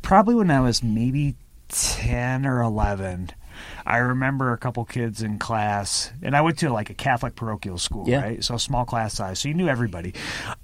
probably 0.03 0.35
when 0.35 0.51
I 0.51 0.59
was 0.61 0.83
maybe 0.83 1.37
10 1.69 2.47
or 2.47 2.61
11, 2.63 3.31
I 3.87 3.99
remember 3.99 4.53
a 4.53 4.59
couple 4.59 4.85
kids 4.85 5.23
in 5.23 5.39
class, 5.39 6.13
and 6.23 6.37
I 6.37 6.41
went 6.41 6.59
to 6.59 6.71
like 6.73 6.91
a 6.91 6.95
Catholic 6.95 7.35
parochial 7.35 7.79
school, 7.79 8.09
Yeah. 8.09 8.23
right? 8.23 8.45
So 8.45 8.57
small 8.57 8.85
class 8.85 9.15
size, 9.15 9.39
so 9.41 9.49
you 9.49 9.55
knew 9.55 9.69
everybody. 9.69 10.15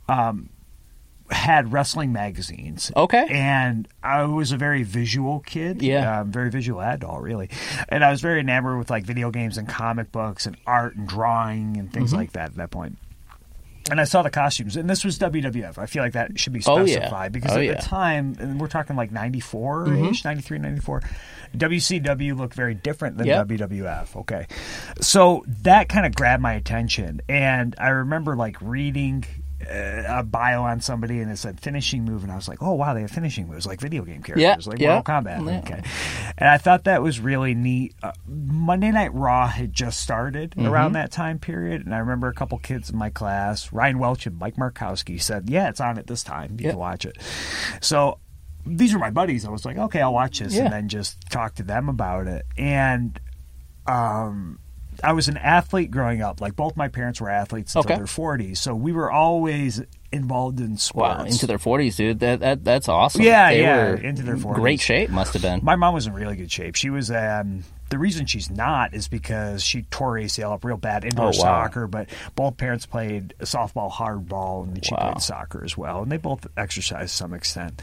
Um, 0.09 0.51
had 1.31 1.71
wrestling 1.73 2.11
magazines. 2.11 2.91
Okay. 2.97 3.27
And 3.31 3.87
I 4.03 4.23
was 4.25 4.51
a 4.51 4.57
very 4.57 4.83
visual 4.83 5.41
kid. 5.41 5.83
Yeah. 5.83 6.21
Um, 6.21 6.33
very 6.33 6.49
visual 6.51 6.81
adult, 6.81 7.21
really. 7.21 7.51
And 7.91 8.03
I 8.03 8.11
was 8.11 8.23
very 8.23 8.41
enamored 8.41 8.79
with 8.79 8.89
like 8.89 9.05
video 9.05 9.31
games 9.31 9.59
and 9.59 9.69
comic 9.69 10.11
books 10.11 10.47
and 10.47 10.57
art 10.67 10.97
and 10.97 11.07
drawing 11.07 11.77
and 11.77 11.93
things 11.93 12.11
Mm-hmm. 12.13 12.17
like 12.21 12.33
that 12.33 12.51
at 12.51 12.55
that 12.57 12.71
point. 12.71 12.97
And 13.91 14.01
I 14.01 14.05
saw 14.05 14.23
the 14.23 14.31
costumes, 14.31 14.77
and 14.77 14.89
this 14.89 15.05
was 15.05 15.19
WWF. 15.19 15.79
I 15.79 15.87
feel 15.87 16.03
like 16.03 16.13
that 16.13 16.39
should 16.39 16.53
be 16.53 16.63
Oh, 16.67 16.79
yeah. 16.85 16.95
specified 16.97 17.33
because 17.33 17.53
Oh, 17.53 17.59
at 17.59 17.65
yeah. 17.65 17.71
Mm-hmm. 17.73 17.81
the 17.81 17.87
time, 17.87 18.37
and 18.39 18.61
we're 18.61 18.69
talking 18.69 18.97
like 18.97 19.11
94 19.11 19.93
ish, 20.11 20.25
93, 20.25 20.59
94, 20.59 21.03
WCW 21.57 22.37
looked 22.37 22.55
very 22.55 22.75
different 22.75 23.17
than 23.19 23.27
Yep. 23.27 23.47
WWF. 23.49 24.17
Okay. 24.17 24.47
So 25.01 25.45
that 25.63 25.89
kind 25.89 26.05
of 26.07 26.15
grabbed 26.15 26.43
my 26.43 26.53
attention. 26.55 27.21
And 27.29 27.75
I 27.79 27.89
remember 27.89 28.37
like 28.37 28.57
reading 28.61 29.25
a 29.71 30.23
bio 30.23 30.63
on 30.63 30.81
somebody 30.81 31.21
and 31.21 31.31
it 31.31 31.37
said 31.37 31.61
finishing 31.61 32.05
move. 32.05 32.23
And 32.23 32.33
I 32.33 32.37
was 32.37 32.49
like, 32.49 32.63
oh, 32.63 32.73
wow, 32.75 32.95
they 32.95 33.03
have 33.03 33.11
finishing 33.11 33.49
moves 33.49 33.67
like 33.67 33.81
video 33.81 34.03
game 34.05 34.23
characters, 34.23 34.67
Yeah, 34.67 34.71
like 34.71 34.79
yeah. 34.81 34.95
Mortal 34.95 35.15
Kombat. 35.23 35.47
Yeah. 35.47 35.59
Okay. 35.61 35.83
And 36.39 36.49
I 36.49 36.57
thought 36.59 36.85
that 36.85 37.03
was 37.03 37.21
really 37.21 37.55
neat. 37.55 37.95
Uh, 38.03 38.13
Monday 38.27 38.91
Night 38.91 39.13
Raw 39.15 39.47
had 39.47 39.73
just 39.73 40.01
started 40.01 40.53
Mm-hmm. 40.53 40.67
around 40.67 40.93
that 40.93 41.11
time 41.13 41.39
period. 41.39 41.85
And 41.85 41.95
I 41.95 41.99
remember 41.99 42.29
a 42.29 42.35
couple 42.35 42.59
kids 42.59 42.91
in 42.91 42.97
my 42.97 43.11
class, 43.11 43.73
Ryan 43.73 43.99
Welch 43.99 44.27
and 44.27 44.39
Mike 44.39 44.57
Markowski, 44.57 45.21
said, 45.21 45.51
yeah, 45.51 45.69
it's 45.69 45.81
on 45.81 45.99
at 45.99 46.07
this 46.07 46.23
time. 46.23 46.57
You 46.59 46.65
Yeah. 46.67 46.71
can 46.71 46.79
watch 46.79 47.05
it. 47.05 47.19
So 47.81 48.19
these 48.67 48.95
are 48.95 48.99
my 48.99 49.11
buddies. 49.11 49.45
I 49.45 49.51
was 49.51 49.65
like, 49.65 49.77
okay, 49.79 50.01
I'll 50.01 50.13
watch 50.13 50.39
this, 50.41 50.55
Yeah. 50.55 50.65
and 50.65 50.73
then 50.73 50.89
just 50.89 51.21
talk 51.31 51.55
to 51.57 51.63
them 51.63 51.89
about 51.89 52.27
it. 52.27 52.45
And 52.57 53.19
um, 53.87 54.59
I 55.03 55.13
was 55.13 55.29
an 55.29 55.37
athlete 55.37 55.91
growing 55.91 56.23
up. 56.23 56.41
Like 56.41 56.57
both 56.57 56.77
my 56.77 56.89
parents 56.89 57.21
were 57.21 57.31
athletes 57.31 57.75
until 57.75 57.91
Okay. 57.93 57.99
their 57.99 58.07
forties, 58.07 58.61
so 58.61 58.75
we 58.75 58.93
were 58.93 59.11
always 59.11 59.81
involved 60.11 60.59
in 60.61 60.77
sports. 60.77 61.19
Wow, 61.19 61.25
into 61.25 61.47
their 61.47 61.59
forties, 61.59 61.97
dude. 61.97 62.21
That, 62.21 62.41
that 62.41 62.65
that's 62.65 62.89
awesome. 62.89 63.23
Yeah, 63.23 63.51
They 63.51 63.63
yeah, 63.63 63.77
were 63.91 63.95
into 63.97 64.23
their 64.23 64.37
40s. 64.37 64.55
Great 64.55 64.81
shape 64.81 65.11
must 65.11 65.35
have 65.35 65.43
been. 65.43 65.61
My 65.63 65.77
mom 65.77 65.95
was 65.95 66.07
in 66.07 66.15
really 66.15 66.37
good 66.37 66.51
shape. 66.51 66.75
She 66.75 66.91
was. 66.91 67.11
Um, 67.11 67.65
the 67.91 67.99
reason 67.99 68.27
she's 68.27 68.51
not 68.51 68.93
is 68.93 69.09
because 69.09 69.63
she 69.65 69.83
tore 69.83 70.15
ACL 70.17 70.53
up 70.53 70.63
real 70.65 70.77
bad 70.77 71.05
indoor 71.05 71.27
Oh, 71.27 71.29
wow. 71.29 71.33
soccer. 71.33 71.87
But 71.87 72.09
both 72.35 72.57
parents 72.59 72.85
played 72.85 73.33
softball, 73.41 73.91
hardball, 73.91 74.65
and 74.65 74.85
she 74.85 74.93
Wow. 74.95 75.13
played 75.13 75.23
soccer 75.23 75.65
as 75.65 75.79
well. 75.79 76.03
And 76.03 76.13
they 76.13 76.19
both 76.19 76.47
exercised 76.57 77.11
to 77.13 77.17
some 77.17 77.33
extent. 77.33 77.81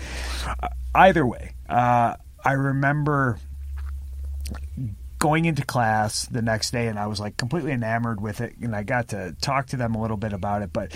Uh, 0.62 0.68
either 0.94 1.26
way, 1.26 1.54
uh, 1.70 2.16
I 2.44 2.52
remember 2.52 3.40
going 5.26 5.46
into 5.46 5.66
class 5.66 6.28
the 6.28 6.44
next 6.44 6.70
day 6.70 6.86
and 6.86 7.00
I 7.00 7.08
was 7.08 7.20
like 7.20 7.36
completely 7.36 7.72
enamored 7.72 8.22
with 8.22 8.42
it 8.42 8.56
and 8.62 8.76
I 8.76 8.84
got 8.84 9.08
to 9.08 9.36
talk 9.42 9.66
to 9.70 9.76
them 9.76 9.96
a 9.96 10.00
little 10.00 10.18
bit 10.18 10.34
about 10.34 10.62
it 10.62 10.72
but 10.72 10.94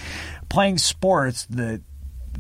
playing 0.50 0.78
sports 0.78 1.48
the 1.50 1.82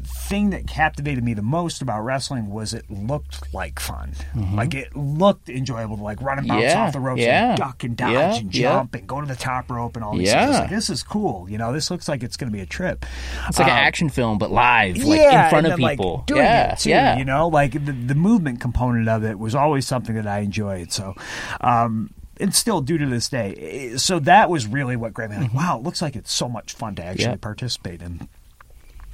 thing 0.03 0.50
that 0.51 0.68
captivated 0.68 1.24
me 1.24 1.34
the 1.34 1.41
most 1.41 1.82
about 1.82 2.01
wrestling 2.01 2.50
was 2.50 2.74
it 2.74 2.89
looked 2.89 3.53
like 3.53 3.79
fun. 3.79 4.13
Like 4.53 4.74
it 4.74 4.96
looked 4.96 5.50
enjoyable 5.50 5.98
to 5.98 6.03
like 6.03 6.22
run 6.22 6.39
and 6.39 6.48
bounce 6.48 6.60
Mm-hmm. 6.63 6.70
Yeah, 6.77 6.86
off 6.88 6.94
the 6.94 7.00
ropes 7.00 7.22
yeah, 7.22 7.50
and 7.51 7.58
duck 7.58 7.84
and 7.84 7.96
dodge 7.98 8.12
yeah, 8.13 8.36
and 8.38 8.51
jump 8.51 8.96
and 8.96 9.08
go 9.08 9.22
to 9.22 9.27
the 9.27 9.36
top 9.36 9.70
rope 9.72 9.96
and 9.96 10.03
all 10.03 10.15
these 10.18 10.27
Yeah. 10.27 10.46
things. 10.46 10.60
Like, 10.60 10.70
this 10.70 10.89
is 10.89 11.03
cool. 11.03 11.50
You 11.50 11.58
know, 11.58 11.72
this 11.74 11.89
looks 11.91 12.08
like 12.08 12.24
it's 12.24 12.38
going 12.38 12.51
to 12.51 12.56
be 12.56 12.62
a 12.62 12.65
trip. 12.65 13.06
It's 13.48 13.58
like 13.60 13.68
an 13.68 13.74
Um, 13.74 13.79
action 13.79 14.10
film, 14.10 14.38
but 14.38 14.51
live, 14.51 14.98
like 14.98 15.20
yeah, 15.20 15.46
in 15.46 15.50
front 15.50 15.65
of 15.68 15.72
then, 15.74 15.79
like, 15.79 15.98
people. 15.98 16.24
doing 16.27 16.41
yeah, 16.44 16.74
it 16.74 16.79
too, 16.79 16.89
yeah. 16.89 17.18
You 17.18 17.25
know, 17.25 17.48
like 17.48 17.74
the, 17.74 17.91
the 17.94 18.15
movement 18.15 18.60
component 18.62 19.08
of 19.08 19.24
it 19.24 19.39
was 19.39 19.56
always 19.56 19.88
something 19.88 20.15
that 20.15 20.27
I 20.27 20.39
enjoyed. 20.39 20.91
So, 20.91 21.15
um, 21.62 22.12
and 22.41 22.56
still 22.56 22.79
do 22.82 22.98
to 22.98 23.06
this 23.06 23.27
day. 23.29 23.94
So 23.98 24.20
that 24.20 24.50
was 24.50 24.65
really 24.68 24.96
what 24.96 25.13
grabbed 25.13 25.34
me. 25.34 25.39
Like, 25.39 25.53
wow, 25.53 25.77
it 25.77 25.84
looks 25.84 26.01
like 26.01 26.15
it's 26.15 26.32
so 26.32 26.48
much 26.48 26.74
fun 26.74 26.96
to 26.96 27.03
actually 27.03 27.25
Mm-hmm. 27.25 27.32
Yeah. 27.34 27.38
participate 27.41 28.01
in. 28.01 28.27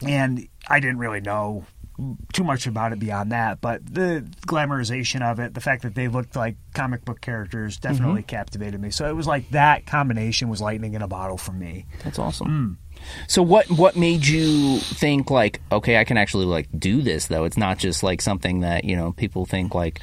And 0.04 0.48
I 0.68 0.80
didn't 0.80 0.98
really 0.98 1.22
know 1.22 1.66
too 2.34 2.44
much 2.44 2.68
about 2.68 2.92
it 2.92 3.00
beyond 3.00 3.32
that, 3.32 3.62
but 3.62 3.86
the 3.86 4.28
glamorization 4.46 5.22
of 5.22 5.40
it, 5.40 5.54
the 5.54 5.62
fact 5.62 5.84
that 5.84 5.96
they 5.96 6.10
looked 6.10 6.36
like 6.36 6.58
comic 6.74 7.06
book 7.06 7.22
characters, 7.22 7.78
definitely 7.78 8.22
Mm-hmm. 8.22 8.28
captivated 8.28 8.82
me. 8.82 8.90
So 8.92 9.08
it 9.08 9.14
was 9.16 9.28
like 9.28 9.50
that 9.52 9.86
combination 9.86 10.50
was 10.50 10.60
lightning 10.62 10.94
in 10.94 11.02
a 11.02 11.08
bottle 11.08 11.38
for 11.38 11.54
me. 11.54 11.86
That's 12.04 12.20
awesome. 12.20 12.48
Mm. 12.48 13.02
So 13.30 13.42
what 13.44 13.70
what 13.70 13.96
made 13.96 14.26
you 14.26 14.80
think 14.80 15.30
like 15.30 15.62
okay 15.72 15.98
I 15.98 16.04
can 16.06 16.18
actually 16.18 16.46
like 16.46 16.68
do 16.78 17.02
this 17.02 17.28
though 17.28 17.44
it's 17.44 17.58
not 17.58 17.78
just 17.78 18.04
like 18.04 18.22
something 18.22 18.62
that 18.62 18.84
you 18.86 18.96
know 18.96 19.12
people 19.12 19.46
think 19.46 19.76
like 19.76 20.00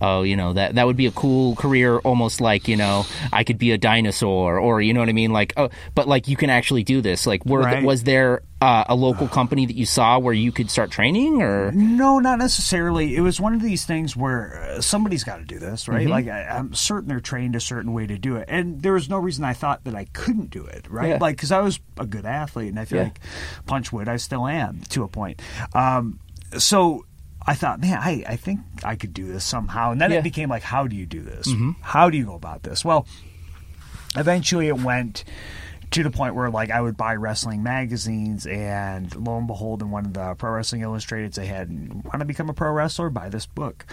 oh 0.00 0.22
you 0.22 0.36
know 0.36 0.52
that 0.52 0.74
that 0.76 0.86
would 0.86 0.96
be 0.96 1.06
a 1.06 1.10
cool 1.12 1.54
career 1.56 1.98
almost 1.98 2.40
like 2.40 2.68
you 2.68 2.76
know 2.76 3.04
I 3.32 3.44
could 3.44 3.58
be 3.58 3.72
a 3.72 3.78
dinosaur 3.78 4.58
or 4.58 4.80
you 4.80 4.94
know 4.94 5.00
what 5.00 5.08
I 5.08 5.12
mean 5.12 5.32
like 5.32 5.52
oh 5.56 5.68
but 5.94 6.08
like 6.08 6.28
you 6.28 6.36
can 6.36 6.50
actually 6.50 6.82
do 6.84 7.00
this 7.02 7.26
like 7.26 7.44
were 7.46 7.60
Right. 7.62 7.82
was 7.84 8.04
there 8.04 8.42
uh, 8.60 8.84
a 8.88 8.94
local 8.94 9.26
company 9.26 9.66
that 9.66 9.74
you 9.74 9.84
saw 9.84 10.20
where 10.20 10.32
you 10.32 10.52
could 10.52 10.70
start 10.70 10.88
training 10.92 11.42
or 11.42 11.72
No, 11.72 12.20
not 12.20 12.38
necessarily. 12.38 13.16
It 13.16 13.20
was 13.20 13.40
one 13.40 13.54
of 13.54 13.60
these 13.62 13.84
things 13.84 14.16
where 14.16 14.62
uh, 14.76 14.80
somebody's 14.80 15.24
got 15.24 15.38
to 15.38 15.44
do 15.44 15.58
this, 15.58 15.88
right? 15.88 16.02
Mm-hmm. 16.02 16.10
Like 16.10 16.28
I, 16.28 16.44
I'm 16.44 16.72
certain 16.72 17.08
they're 17.08 17.18
trained 17.18 17.56
a 17.56 17.60
certain 17.60 17.92
way 17.92 18.06
to 18.06 18.16
do 18.18 18.36
it, 18.36 18.44
and 18.46 18.80
there 18.80 18.92
was 18.92 19.08
no 19.08 19.18
reason 19.18 19.42
I 19.44 19.52
thought 19.52 19.82
that 19.82 19.96
I 19.96 20.04
couldn't 20.12 20.50
do 20.50 20.64
it, 20.64 20.86
right? 20.88 21.08
Yeah. 21.08 21.18
Like 21.20 21.34
because 21.36 21.50
I 21.50 21.58
was 21.58 21.80
a 21.98 22.06
good 22.06 22.24
athlete, 22.24 22.68
and 22.68 22.78
I 22.78 22.84
feel 22.84 22.98
Yeah. 22.98 23.04
like 23.06 23.18
Punchwood, 23.66 24.06
I 24.06 24.16
still 24.16 24.46
am 24.46 24.80
to 24.90 25.02
a 25.02 25.08
point. 25.08 25.42
Um, 25.74 26.20
so. 26.56 27.04
I 27.46 27.54
thought, 27.54 27.80
man, 27.80 27.98
I, 28.00 28.24
I 28.28 28.36
think 28.36 28.60
I 28.84 28.94
could 28.96 29.12
do 29.12 29.26
this 29.26 29.44
somehow. 29.44 29.90
And 29.92 30.00
then 30.00 30.10
Yeah. 30.12 30.18
it 30.18 30.22
became 30.24 30.48
like, 30.48 30.62
how 30.62 30.86
do 30.86 30.94
you 30.96 31.06
do 31.06 31.20
this? 31.22 31.48
Mm-hmm. 31.48 31.72
How 31.80 32.08
do 32.10 32.16
you 32.16 32.26
go 32.26 32.34
about 32.34 32.62
this? 32.62 32.84
Well, 32.84 33.06
eventually 34.16 34.68
it 34.68 34.78
went 34.80 35.24
to 35.90 36.02
the 36.02 36.10
point 36.10 36.34
where 36.34 36.48
like 36.50 36.70
I 36.70 36.80
would 36.80 36.96
buy 36.96 37.14
wrestling 37.16 37.62
magazines 37.62 38.46
and 38.46 39.14
lo 39.14 39.36
and 39.36 39.46
behold 39.46 39.82
in 39.82 39.90
one 39.90 40.06
of 40.06 40.14
the 40.14 40.34
Pro 40.36 40.50
Wrestling 40.52 40.80
Illustrated 40.80 41.34
they 41.34 41.44
had 41.46 41.68
want 42.04 42.20
to 42.20 42.24
become 42.24 42.48
a 42.48 42.54
pro 42.54 42.72
wrestler 42.72 43.10
buy 43.10 43.28
this 43.28 43.44
book 43.44 43.84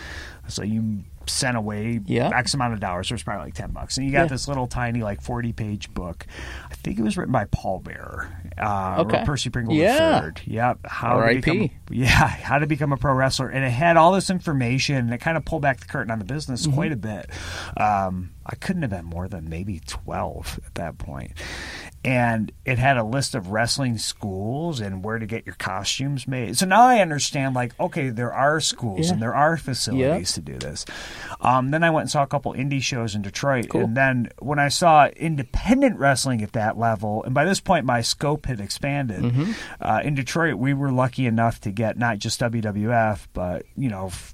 so 0.47 0.63
you 0.63 1.03
sent 1.29 1.55
away 1.57 1.99
Yeah. 2.05 2.29
X 2.33 2.53
amount 2.53 2.73
of 2.73 2.79
dollars 2.79 3.07
so 3.09 3.13
it's 3.15 3.23
probably 3.23 3.45
like 3.45 3.53
10 3.53 3.71
bucks 3.71 3.97
and 3.97 4.05
you 4.05 4.11
got 4.11 4.23
Yeah. 4.23 4.27
this 4.27 4.47
little 4.47 4.67
tiny 4.67 5.01
like 5.01 5.21
40 5.21 5.53
page 5.53 5.93
book 5.93 6.25
I 6.71 6.75
think 6.75 6.99
it 6.99 7.03
was 7.03 7.17
written 7.17 7.31
by 7.31 7.45
Paul 7.45 7.79
Bearer 7.79 8.29
uh, 8.57 8.97
Okay. 8.99 9.21
or 9.21 9.25
Percy 9.25 9.49
Pringle 9.49 9.73
Yeah. 9.75 10.25
III 10.25 10.31
yep 10.45 10.79
how 10.85 11.21
to 11.21 11.35
become 11.35 11.69
yeah 11.91 12.07
how 12.27 12.59
to 12.59 12.67
become 12.67 12.91
a 12.93 12.97
pro 12.97 13.13
wrestler 13.13 13.49
and 13.49 13.63
it 13.63 13.69
had 13.71 13.97
all 13.97 14.11
this 14.11 14.29
information 14.29 14.95
and 14.95 15.13
it 15.13 15.19
kind 15.19 15.37
of 15.37 15.45
pulled 15.45 15.61
back 15.61 15.79
the 15.79 15.85
curtain 15.87 16.11
on 16.11 16.19
the 16.19 16.25
business 16.25 16.65
Mm-hmm. 16.65 16.73
quite 16.75 16.91
a 16.91 16.95
bit 16.97 17.29
um, 17.77 18.31
I 18.45 18.55
couldn't 18.55 18.81
have 18.81 18.91
been 18.91 19.05
more 19.05 19.27
than 19.27 19.47
maybe 19.49 19.79
12 19.85 20.59
at 20.65 20.75
that 20.75 20.97
point 20.97 21.31
and 22.03 22.51
it 22.65 22.77
had 22.79 22.97
a 22.97 23.03
list 23.03 23.35
of 23.35 23.47
wrestling 23.49 23.97
schools 23.97 24.79
and 24.79 25.03
where 25.03 25.19
to 25.19 25.25
get 25.25 25.45
your 25.45 25.55
costumes 25.55 26.27
made. 26.27 26.57
So 26.57 26.65
now 26.65 26.83
I 26.83 26.99
understand, 26.99 27.55
like, 27.55 27.77
okay, 27.79 28.09
there 28.09 28.33
are 28.33 28.59
schools 28.61 29.07
Yeah. 29.07 29.13
and 29.13 29.21
there 29.21 29.35
are 29.35 29.57
facilities 29.57 30.31
to 30.33 30.41
do 30.41 30.57
this. 30.57 30.85
Um, 31.41 31.71
then 31.71 31.83
I 31.83 31.89
went 31.89 32.03
and 32.03 32.11
saw 32.11 32.23
a 32.23 32.27
couple 32.27 32.53
indie 32.53 32.81
shows 32.81 33.15
in 33.15 33.21
Detroit, 33.21 33.67
Cool. 33.69 33.81
and 33.83 33.97
then 33.97 34.29
when 34.39 34.59
I 34.59 34.69
saw 34.69 35.07
independent 35.07 35.99
wrestling 35.99 36.41
at 36.41 36.53
that 36.53 36.77
level, 36.77 37.23
and 37.23 37.33
by 37.33 37.43
this 37.45 37.59
point 37.59 37.85
my 37.85 38.01
scope 38.01 38.45
had 38.45 38.59
expanded. 38.59 39.21
Mm-hmm. 39.23 39.51
Uh, 39.81 39.99
in 40.03 40.15
Detroit, 40.15 40.55
we 40.55 40.73
were 40.73 40.91
lucky 40.91 41.25
enough 41.25 41.59
to 41.61 41.71
get 41.71 41.97
not 41.97 42.19
just 42.19 42.39
WWF, 42.39 43.27
but 43.33 43.63
you 43.75 43.89
know. 43.89 44.07
f- 44.07 44.33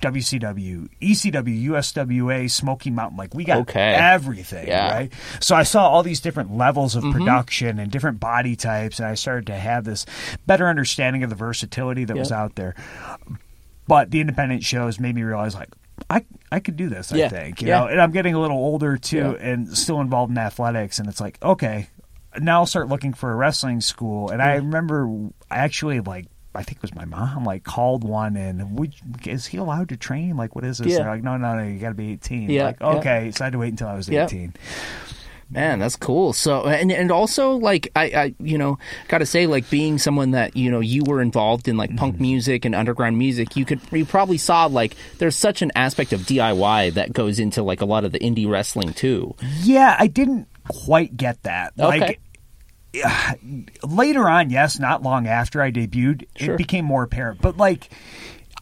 WCW, 0.00 0.88
ECW, 1.00 1.64
USWA, 1.70 2.50
Smoky 2.50 2.90
Mountain, 2.90 3.16
like 3.18 3.34
we 3.34 3.44
got 3.44 3.58
Okay. 3.62 3.94
everything, 3.94 4.68
Yeah. 4.68 4.92
right? 4.92 5.12
So 5.40 5.56
I 5.56 5.64
saw 5.64 5.88
all 5.88 6.02
these 6.02 6.20
different 6.20 6.56
levels 6.56 6.94
Mm-hmm. 6.94 7.08
of 7.08 7.12
production 7.14 7.78
and 7.78 7.90
different 7.90 8.20
body 8.20 8.54
types, 8.56 8.98
and 9.00 9.08
I 9.08 9.14
started 9.14 9.46
to 9.48 9.56
have 9.56 9.84
this 9.84 10.06
better 10.46 10.68
understanding 10.68 11.22
of 11.24 11.30
the 11.30 11.36
versatility 11.36 12.04
that 12.04 12.16
was 12.16 12.30
out 12.32 12.54
there. 12.54 12.74
But 13.86 14.10
the 14.10 14.20
independent 14.20 14.62
shows 14.64 15.00
made 15.00 15.14
me 15.14 15.22
realize, 15.22 15.54
like, 15.54 15.70
I 16.08 16.24
I 16.52 16.60
could 16.60 16.76
do 16.76 16.88
this. 16.88 17.12
I 17.12 17.28
think, 17.28 17.60
you 17.60 17.68
Yeah. 17.68 17.80
know, 17.80 17.86
and 17.88 18.00
I'm 18.00 18.12
getting 18.12 18.34
a 18.34 18.40
little 18.40 18.56
older 18.58 18.96
too, 18.96 19.36
Yeah. 19.40 19.50
and 19.50 19.76
still 19.76 20.00
involved 20.00 20.30
in 20.30 20.38
athletics, 20.38 20.98
and 21.00 21.08
it's 21.08 21.20
like, 21.20 21.38
okay, 21.42 21.88
now 22.38 22.60
I'll 22.60 22.66
start 22.66 22.88
looking 22.88 23.12
for 23.14 23.32
a 23.32 23.34
wrestling 23.34 23.80
school. 23.80 24.30
And 24.30 24.40
I 24.40 24.54
remember 24.56 25.10
actually 25.50 26.00
like. 26.00 26.26
I 26.54 26.62
think 26.62 26.76
it 26.78 26.82
was 26.82 26.94
my 26.94 27.04
mom 27.04 27.44
like 27.44 27.62
called 27.64 28.02
one 28.04 28.36
and 28.36 28.78
would 28.78 28.94
is 29.24 29.46
he 29.46 29.58
allowed 29.58 29.88
to 29.90 29.96
train? 29.96 30.36
Like 30.36 30.54
what 30.56 30.64
is 30.64 30.78
this? 30.78 30.88
Yeah. 30.88 30.98
They're 30.98 31.10
like 31.10 31.22
no 31.22 31.36
no 31.36 31.56
no 31.56 31.62
you 31.62 31.78
got 31.78 31.88
to 31.90 31.94
be 31.94 32.12
18. 32.12 32.50
Yeah, 32.50 32.64
Like 32.64 32.76
yeah. 32.80 32.86
okay, 32.94 33.30
so 33.30 33.44
I 33.44 33.46
had 33.46 33.52
to 33.52 33.58
wait 33.58 33.68
until 33.68 33.88
I 33.88 33.94
was 33.94 34.08
Yeah. 34.08 34.24
18. 34.24 34.54
Man, 35.50 35.78
that's 35.78 35.96
cool. 35.96 36.34
So, 36.34 36.66
and 36.66 36.92
and 36.92 37.10
also 37.10 37.52
like 37.52 37.90
I, 37.96 38.04
I 38.04 38.34
you 38.38 38.58
know, 38.58 38.78
got 39.08 39.18
to 39.18 39.26
say 39.26 39.46
like 39.46 39.70
being 39.70 39.96
someone 39.96 40.32
that 40.32 40.56
you 40.58 40.70
know 40.70 40.80
you 40.80 41.04
were 41.04 41.22
involved 41.22 41.68
in 41.68 41.78
like 41.78 41.88
Mm-hmm. 41.88 41.98
punk 41.98 42.20
music 42.20 42.66
and 42.66 42.74
underground 42.74 43.16
music, 43.16 43.56
you 43.56 43.64
could 43.64 43.80
you 43.90 44.04
probably 44.04 44.36
saw 44.36 44.66
like 44.66 44.94
there's 45.16 45.36
such 45.36 45.62
an 45.62 45.72
aspect 45.74 46.12
of 46.12 46.20
DIY 46.22 46.92
that 46.94 47.14
goes 47.14 47.38
into 47.38 47.62
like 47.62 47.80
a 47.80 47.86
lot 47.86 48.04
of 48.04 48.12
the 48.12 48.18
indie 48.18 48.46
wrestling 48.46 48.92
too. 48.92 49.34
Yeah, 49.62 49.96
I 49.98 50.06
didn't 50.06 50.48
quite 50.68 51.16
get 51.16 51.42
that. 51.44 51.72
Okay. 51.80 51.98
Like 51.98 52.20
yeah, 52.27 52.27
later 53.84 54.28
on, 54.28 54.50
yes, 54.50 54.78
not 54.78 55.02
long 55.02 55.26
after 55.26 55.62
I 55.62 55.70
debuted, 55.70 56.24
Sure. 56.36 56.54
it 56.54 56.58
became 56.58 56.84
more 56.84 57.02
apparent. 57.02 57.40
But 57.40 57.56
like 57.56 57.90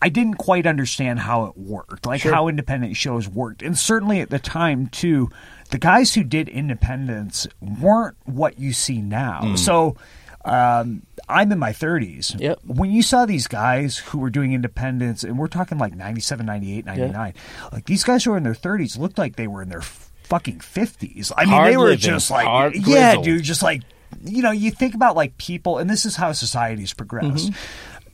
I 0.02 0.08
didn't 0.10 0.34
quite 0.34 0.66
understand 0.66 1.20
how 1.20 1.46
it 1.46 1.56
worked, 1.56 2.04
like 2.06 2.20
Sure. 2.20 2.34
how 2.34 2.48
independent 2.48 2.96
shows 2.96 3.28
worked. 3.28 3.62
And 3.62 3.78
certainly 3.78 4.20
at 4.20 4.28
the 4.30 4.38
time 4.38 4.88
too, 4.88 5.30
the 5.70 5.78
guys 5.78 6.14
who 6.14 6.22
did 6.22 6.48
independence 6.48 7.46
weren't 7.60 8.16
what 8.24 8.58
you 8.58 8.72
see 8.72 9.00
now. 9.00 9.54
So 9.56 9.96
um, 10.44 11.02
I'm 11.28 11.50
in 11.50 11.58
my 11.58 11.72
30s. 11.72 12.36
Mm. 12.36 12.40
Yep. 12.40 12.58
When 12.66 12.90
you 12.92 13.02
saw 13.02 13.24
these 13.26 13.48
guys 13.48 13.96
who 13.98 14.18
were 14.18 14.30
doing 14.30 14.52
independence, 14.52 15.24
and 15.24 15.38
we're 15.38 15.48
talking 15.48 15.78
like 15.78 15.96
97, 15.96 16.46
98, 16.46 16.84
99, 16.84 17.34
like 17.72 17.86
these 17.86 18.04
guys 18.04 18.22
who 18.24 18.30
were 18.32 18.36
in 18.36 18.44
their 18.44 18.52
30s 18.54 18.96
looked 18.98 19.18
like 19.18 19.34
they 19.36 19.48
were 19.48 19.60
in 19.62 19.70
their 19.70 19.80
fucking 19.80 20.58
50s. 20.58 21.32
I 21.36 21.46
mean, 21.46 21.54
Hard 21.54 21.72
they 21.72 21.76
were 21.76 21.84
living, 21.84 21.98
just 21.98 22.30
like, 22.30 22.46
hard 22.46 22.74
yeah, 22.76 23.14
grizzled. 23.14 23.24
dude, 23.24 23.42
just 23.42 23.62
like, 23.62 23.82
you 24.24 24.42
know, 24.42 24.50
you 24.50 24.70
think 24.70 24.94
about 24.94 25.16
like 25.16 25.36
people, 25.38 25.78
and 25.78 25.88
this 25.90 26.04
is 26.06 26.16
how 26.16 26.32
societies 26.32 26.92
progress. 26.94 27.50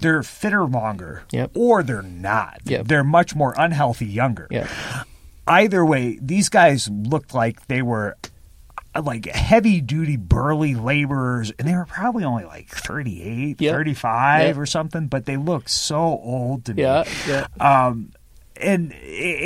They're 0.00 0.22
fitter 0.22 0.64
longer, 0.64 1.22
Mm-hmm. 1.28 1.36
Yep. 1.36 1.50
or 1.54 1.82
they're 1.82 2.02
not. 2.02 2.60
Yep. 2.64 2.88
They're 2.88 3.04
much 3.04 3.34
more 3.36 3.54
unhealthy 3.56 4.06
younger. 4.06 4.48
Yeah. 4.50 4.66
Either 5.46 5.84
way, 5.84 6.18
these 6.20 6.48
guys 6.48 6.88
looked 6.90 7.34
like 7.34 7.66
they 7.68 7.82
were 7.82 8.16
uh, 8.94 9.02
like 9.02 9.26
heavy 9.26 9.80
duty 9.80 10.16
burly 10.16 10.74
laborers 10.74 11.52
and 11.58 11.66
they 11.68 11.74
were 11.74 11.86
probably 11.86 12.24
only 12.24 12.44
like 12.44 12.68
38 12.68 13.60
Yep. 13.60 13.72
35 13.74 14.42
Yep. 14.48 14.56
or 14.58 14.66
something 14.66 15.06
but 15.06 15.24
they 15.24 15.36
looked 15.38 15.70
so 15.70 15.96
old 15.98 16.64
to 16.66 16.74
me 16.74 16.82
Yeah, 16.82 17.04
yeah. 17.26 17.46
um 17.58 18.10
and 18.62 18.92
it, 18.92 18.96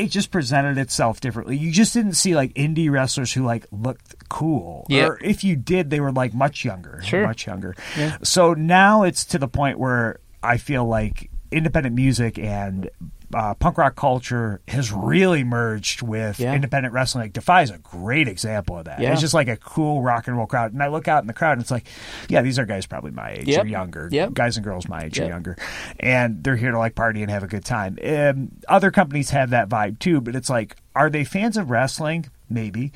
it 0.05 0.11
just 0.11 0.31
presented 0.31 0.79
itself 0.79 1.21
differently 1.21 1.57
you 1.57 1.71
just 1.73 1.95
didn't 1.95 2.15
see 2.15 2.35
like 2.35 2.53
indie 2.55 2.91
wrestlers 2.91 3.33
who 3.33 3.45
like 3.45 3.67
looked 3.73 4.29
cool 4.29 4.87
Yeah. 4.89 5.07
or 5.07 5.19
if 5.23 5.43
you 5.45 5.57
did 5.57 5.91
they 5.91 6.01
were 6.01 6.13
like 6.13 6.35
much 6.35 6.65
younger 6.65 7.01
Sure. 7.03 7.27
much 7.27 7.47
younger 7.47 7.75
Yeah. 7.97 8.19
so 8.23 8.55
now 8.55 9.03
it's 9.03 9.25
to 9.27 9.39
the 9.39 9.49
point 9.49 9.79
where 9.79 10.21
i 10.43 10.57
feel 10.57 10.85
like 10.85 11.31
independent 11.53 11.95
music 11.95 12.39
and 12.39 12.91
uh, 13.35 13.55
punk 13.55 13.79
rock 13.79 13.97
culture 13.97 14.61
has 14.69 14.93
really 14.93 15.43
merged 15.45 16.03
with 16.03 16.39
Yeah. 16.39 16.55
independent 16.55 16.95
wrestling. 16.95 17.25
Like 17.25 17.33
Defy 17.33 17.63
is 17.63 17.71
a 17.71 17.79
great 17.79 18.29
example 18.29 18.79
of 18.79 18.85
that. 18.85 19.01
Yeah. 19.01 19.13
It's 19.13 19.21
just 19.21 19.35
like 19.35 19.49
a 19.49 19.57
cool 19.57 20.03
rock 20.03 20.29
and 20.29 20.37
roll 20.37 20.47
crowd. 20.47 20.73
And 20.73 20.83
I 20.83 20.89
look 20.89 21.09
out 21.09 21.23
in 21.23 21.27
the 21.27 21.33
crowd 21.33 21.53
and 21.53 21.61
it's 21.63 21.71
like, 21.71 21.87
yeah, 22.29 22.43
these 22.43 22.59
are 22.59 22.65
guys 22.67 22.87
probably 22.87 23.11
my 23.11 23.31
age 23.31 23.49
Yep. 23.49 23.65
or 23.65 23.67
younger. 23.69 24.09
Yep. 24.13 24.35
Guys 24.35 24.57
and 24.57 24.65
girls 24.65 24.89
my 24.89 25.03
age 25.05 25.19
or 25.19 25.23
Yep. 25.23 25.31
younger. 25.31 25.57
And 25.99 26.43
they're 26.45 26.57
here 26.57 26.71
to 26.71 26.79
like 26.79 26.95
party 26.95 27.23
and 27.23 27.31
have 27.31 27.43
a 27.43 27.49
good 27.49 27.65
time. 27.65 27.99
Um, 28.07 28.53
other 28.69 28.91
companies 28.91 29.31
have 29.31 29.51
that 29.51 29.69
vibe 29.69 29.99
too, 29.99 30.21
but 30.21 30.37
it's 30.37 30.49
like, 30.51 30.77
are 30.95 31.11
they 31.11 31.25
fans 31.25 31.57
of 31.57 31.71
wrestling? 31.71 32.27
Maybe. 32.49 32.93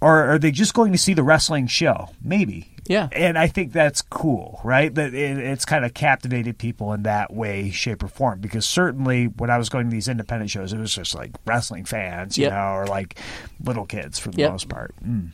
Or 0.00 0.24
are 0.32 0.38
they 0.38 0.50
just 0.50 0.72
going 0.74 0.92
to 0.92 0.98
see 0.98 1.12
the 1.14 1.22
wrestling 1.22 1.66
show? 1.66 2.08
Maybe. 2.22 2.70
Yeah. 2.86 3.08
And 3.12 3.36
I 3.36 3.46
think 3.48 3.72
that's 3.72 4.00
cool, 4.00 4.60
right? 4.64 4.94
That 4.94 5.12
it, 5.12 5.38
it's 5.38 5.64
kind 5.64 5.84
of 5.84 5.92
captivated 5.92 6.56
people 6.56 6.92
in 6.92 7.02
that 7.02 7.32
way, 7.32 7.70
shape, 7.70 8.02
or 8.02 8.08
form. 8.08 8.40
Because 8.40 8.64
certainly 8.64 9.26
when 9.26 9.50
I 9.50 9.58
was 9.58 9.68
going 9.68 9.86
to 9.86 9.90
these 9.90 10.08
independent 10.08 10.50
shows, 10.50 10.72
it 10.72 10.78
was 10.78 10.94
just 10.94 11.14
like 11.14 11.32
wrestling 11.44 11.84
fans, 11.84 12.38
you 12.38 12.44
Yep. 12.44 12.52
know, 12.52 12.72
or 12.74 12.86
like 12.86 13.18
little 13.62 13.86
kids 13.86 14.18
for 14.18 14.30
the 14.30 14.38
Yep. 14.38 14.50
most 14.52 14.68
part. 14.68 14.94
Mm. 15.04 15.30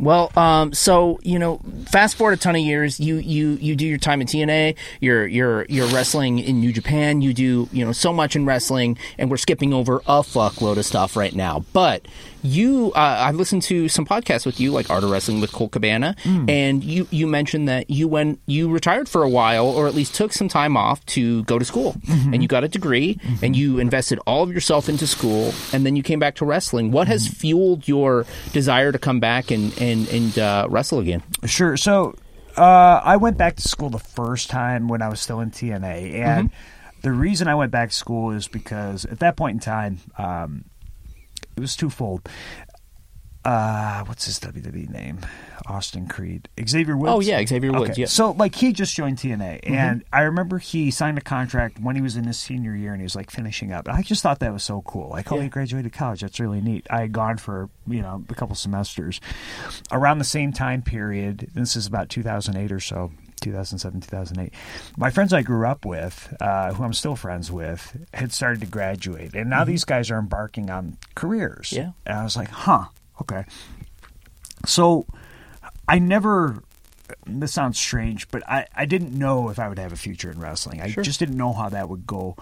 Well, 0.00 0.32
um, 0.34 0.72
so 0.72 1.20
you 1.22 1.38
know, 1.38 1.60
fast 1.86 2.16
forward 2.16 2.32
a 2.32 2.36
ton 2.38 2.56
of 2.56 2.62
years. 2.62 2.98
You 2.98 3.16
you 3.16 3.50
you 3.60 3.76
do 3.76 3.86
your 3.86 3.98
time 3.98 4.22
in 4.22 4.26
TNA. 4.26 4.76
You're 5.00 5.26
you're 5.26 5.66
you're 5.68 5.88
wrestling 5.88 6.38
in 6.38 6.58
New 6.58 6.72
Japan. 6.72 7.20
You 7.20 7.34
do 7.34 7.68
you 7.70 7.84
know 7.84 7.92
so 7.92 8.10
much 8.12 8.34
in 8.34 8.46
wrestling, 8.46 8.96
and 9.18 9.30
we're 9.30 9.36
skipping 9.36 9.74
over 9.74 9.96
a 10.06 10.22
fuckload 10.22 10.78
of 10.78 10.86
stuff 10.86 11.16
right 11.16 11.34
now. 11.34 11.64
But 11.74 12.06
you, 12.42 12.92
uh, 12.96 13.16
I've 13.20 13.34
listened 13.34 13.60
to 13.64 13.90
some 13.90 14.06
podcasts 14.06 14.46
with 14.46 14.58
you, 14.58 14.72
like 14.72 14.88
Art 14.88 15.04
of 15.04 15.10
Wrestling 15.10 15.42
with 15.42 15.52
Colt 15.52 15.72
Cabana, 15.72 16.16
and 16.48 16.82
you 16.82 17.06
you 17.10 17.26
mentioned 17.26 17.68
that 17.68 17.90
you 17.90 18.08
went 18.08 18.40
you 18.46 18.70
retired 18.70 19.06
for 19.06 19.22
a 19.22 19.28
while, 19.28 19.66
or 19.66 19.86
at 19.86 19.94
least 19.94 20.14
took 20.14 20.32
some 20.32 20.48
time 20.48 20.78
off 20.78 21.04
to 21.06 21.44
go 21.44 21.58
to 21.58 21.64
school, 21.64 21.96
and 22.08 22.40
you 22.40 22.48
got 22.48 22.64
a 22.64 22.68
degree, 22.68 23.18
and 23.42 23.54
you 23.54 23.78
invested 23.78 24.18
all 24.26 24.42
of 24.42 24.50
yourself 24.50 24.88
into 24.88 25.06
school, 25.06 25.52
and 25.74 25.84
then 25.84 25.94
you 25.94 26.02
came 26.02 26.18
back 26.18 26.36
to 26.36 26.46
wrestling. 26.46 26.90
What 26.90 27.06
has 27.08 27.28
fueled 27.28 27.86
your 27.86 28.24
desire 28.52 28.92
to 28.92 28.98
come 28.98 29.20
back 29.20 29.50
and 29.50 29.76
and 29.78 29.89
and 29.90 30.38
uh, 30.38 30.66
wrestle 30.70 30.98
again? 30.98 31.22
Sure. 31.46 31.76
So 31.76 32.14
uh, 32.56 33.00
I 33.04 33.16
went 33.16 33.36
back 33.36 33.56
to 33.56 33.62
school 33.62 33.90
the 33.90 33.98
first 33.98 34.50
time 34.50 34.88
when 34.88 35.02
I 35.02 35.08
was 35.08 35.20
still 35.20 35.40
in 35.40 35.50
TNA, 35.50 36.14
and 36.14 36.50
the 37.02 37.12
reason 37.12 37.48
I 37.48 37.54
went 37.54 37.72
back 37.72 37.90
to 37.90 37.94
school 37.94 38.30
is 38.30 38.48
because 38.48 39.04
at 39.04 39.20
that 39.20 39.36
point 39.36 39.54
in 39.54 39.60
time, 39.60 39.98
um, 40.18 40.64
it 41.56 41.60
was 41.60 41.76
twofold. 41.76 42.28
Uh, 43.44 44.04
what's 44.04 44.26
his 44.26 44.38
WWE 44.40 44.90
name? 44.90 45.20
Austin 45.66 46.06
Creed, 46.08 46.48
Xavier 46.66 46.96
Woods. 46.96 47.12
Oh, 47.12 47.20
yeah, 47.20 47.44
Xavier 47.44 47.72
Woods, 47.72 47.90
Okay. 47.92 48.02
yeah. 48.02 48.06
So 48.06 48.32
like 48.32 48.54
he 48.54 48.72
just 48.72 48.94
joined 48.94 49.18
TNA, 49.18 49.60
and 49.62 50.02
I 50.12 50.22
remember 50.22 50.58
he 50.58 50.90
signed 50.90 51.16
a 51.16 51.20
contract 51.20 51.78
when 51.80 51.96
he 51.96 52.02
was 52.02 52.16
in 52.16 52.24
his 52.24 52.38
senior 52.38 52.74
year, 52.74 52.92
and 52.92 53.00
he 53.00 53.04
was 53.04 53.14
like 53.14 53.30
finishing 53.30 53.72
up. 53.72 53.88
I 53.88 54.02
just 54.02 54.22
thought 54.22 54.40
that 54.40 54.52
was 54.52 54.62
so 54.64 54.82
cool. 54.82 55.08
Like, 55.10 55.30
oh, 55.32 55.36
Yeah. 55.36 55.42
he 55.44 55.48
graduated 55.48 55.92
college. 55.92 56.20
That's 56.22 56.40
really 56.40 56.60
neat. 56.60 56.86
I 56.90 57.02
had 57.02 57.12
gone 57.12 57.36
for 57.38 57.70
you 57.86 58.02
know 58.02 58.24
a 58.28 58.34
couple 58.34 58.54
semesters 58.56 59.20
around 59.92 60.18
the 60.18 60.24
same 60.24 60.52
time 60.52 60.82
period. 60.82 61.50
This 61.54 61.76
is 61.76 61.86
about 61.86 62.08
2008 62.08 62.72
or 62.72 62.80
so. 62.80 63.12
2007, 63.40 64.02
2008. 64.02 64.52
My 64.98 65.08
friends 65.10 65.32
I 65.32 65.40
grew 65.40 65.66
up 65.66 65.86
with, 65.86 66.34
uh, 66.42 66.74
who 66.74 66.84
I'm 66.84 66.92
still 66.92 67.16
friends 67.16 67.50
with, 67.50 67.96
had 68.12 68.34
started 68.34 68.60
to 68.60 68.66
graduate, 68.66 69.34
and 69.34 69.48
now 69.48 69.64
these 69.64 69.84
guys 69.84 70.10
are 70.10 70.18
embarking 70.18 70.68
on 70.68 70.98
careers. 71.14 71.70
Mm-hmm. 71.70 71.76
Yeah. 71.82 71.90
and 72.04 72.18
I 72.18 72.22
was 72.22 72.36
like, 72.36 72.50
huh, 72.50 72.86
okay. 73.20 73.44
So 74.66 75.06
I 75.88 75.98
never. 75.98 76.62
This 77.26 77.52
sounds 77.52 77.78
strange, 77.78 78.28
but 78.30 78.42
I, 78.48 78.66
I 78.74 78.84
didn't 78.86 79.12
know 79.18 79.48
if 79.50 79.58
I 79.58 79.68
would 79.68 79.78
have 79.78 79.92
a 79.92 79.96
future 79.96 80.30
in 80.30 80.40
wrestling. 80.40 80.80
I 80.80 80.90
Sure. 80.90 81.02
just 81.02 81.18
didn't 81.20 81.36
know 81.36 81.52
how 81.52 81.68
that 81.68 81.88
would 81.88 82.06
go. 82.06 82.36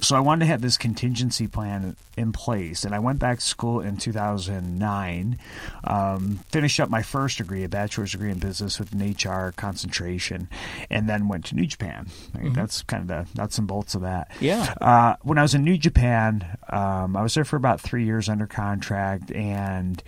So 0.00 0.16
I 0.16 0.20
wanted 0.20 0.40
to 0.40 0.46
have 0.46 0.60
this 0.60 0.76
contingency 0.76 1.46
plan 1.46 1.96
in 2.16 2.32
place. 2.32 2.84
And 2.84 2.94
I 2.94 2.98
went 2.98 3.18
back 3.18 3.38
to 3.38 3.44
school 3.44 3.80
in 3.80 3.96
2009, 3.96 5.38
um, 5.84 6.40
finished 6.50 6.80
up 6.80 6.88
my 6.90 7.02
first 7.02 7.38
degree, 7.38 7.64
a 7.64 7.68
bachelor's 7.68 8.12
degree 8.12 8.30
in 8.30 8.38
business 8.38 8.78
with 8.78 8.92
an 8.92 9.00
HR 9.10 9.52
concentration, 9.56 10.48
and 10.90 11.08
then 11.08 11.28
went 11.28 11.44
to 11.46 11.54
New 11.56 11.66
Japan. 11.66 12.06
Right? 12.34 12.52
That's 12.52 12.82
kind 12.82 13.02
of 13.02 13.08
the 13.08 13.40
nuts 13.40 13.58
and 13.58 13.66
bolts 13.66 13.94
of 13.94 14.02
that. 14.02 14.30
Yeah. 14.40 14.74
Uh, 14.80 15.16
when 15.22 15.38
I 15.38 15.42
was 15.42 15.54
in 15.54 15.64
New 15.64 15.76
Japan, 15.78 16.56
um, 16.68 17.16
I 17.16 17.22
was 17.22 17.34
there 17.34 17.44
for 17.44 17.56
about 17.56 17.80
three 17.80 18.04
years 18.04 18.28
under 18.28 18.46
contract, 18.46 19.32
and 19.32 20.02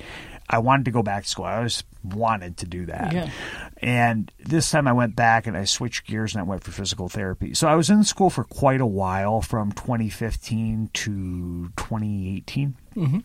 I 0.48 0.58
wanted 0.58 0.84
to 0.86 0.90
go 0.90 1.02
back 1.02 1.24
to 1.24 1.28
school. 1.28 1.44
I 1.44 1.56
always 1.56 1.82
wanted 2.04 2.58
to 2.58 2.66
do 2.66 2.86
that. 2.86 3.12
Yeah. 3.12 3.30
And 3.78 4.30
this 4.38 4.70
time 4.70 4.86
I 4.86 4.92
went 4.92 5.16
back 5.16 5.46
and 5.46 5.56
I 5.56 5.64
switched 5.64 6.06
gears 6.06 6.34
and 6.34 6.40
I 6.40 6.44
went 6.44 6.62
for 6.62 6.70
physical 6.70 7.08
therapy. 7.08 7.52
So 7.54 7.66
I 7.68 7.74
was 7.74 7.90
in 7.90 8.04
school 8.04 8.30
for 8.30 8.44
quite 8.44 8.80
a 8.80 8.86
while 8.86 9.40
from 9.40 9.72
2015 9.72 10.90
to 10.92 11.68
2018. 11.76 12.76
Mm-hmm. 12.94 13.18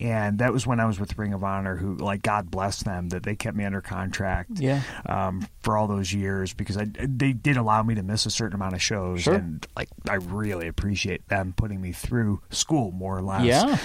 And 0.00 0.38
that 0.40 0.52
was 0.52 0.66
when 0.66 0.80
I 0.80 0.84
was 0.84 1.00
with 1.00 1.16
Ring 1.16 1.32
of 1.32 1.42
Honor, 1.42 1.74
who, 1.76 1.94
like, 1.96 2.22
God 2.22 2.50
bless 2.50 2.82
them 2.82 3.08
that 3.08 3.22
they 3.22 3.34
kept 3.34 3.56
me 3.56 3.64
under 3.64 3.80
contract 3.80 4.50
Yeah. 4.58 4.82
um, 5.06 5.46
for 5.62 5.78
all 5.78 5.86
those 5.86 6.12
years 6.12 6.52
because 6.52 6.76
I, 6.76 6.84
they 6.98 7.32
did 7.32 7.56
allow 7.56 7.82
me 7.82 7.94
to 7.94 8.02
miss 8.02 8.26
a 8.26 8.30
certain 8.30 8.54
amount 8.54 8.74
of 8.74 8.82
shows. 8.82 9.22
Sure. 9.22 9.34
And, 9.36 9.66
like, 9.76 9.88
I 10.08 10.16
really 10.16 10.68
appreciate 10.68 11.26
them 11.28 11.54
putting 11.56 11.80
me 11.80 11.92
through 11.92 12.42
school, 12.50 12.90
more 12.90 13.16
or 13.16 13.22
less 13.22 13.44
Yeah. 13.44 13.78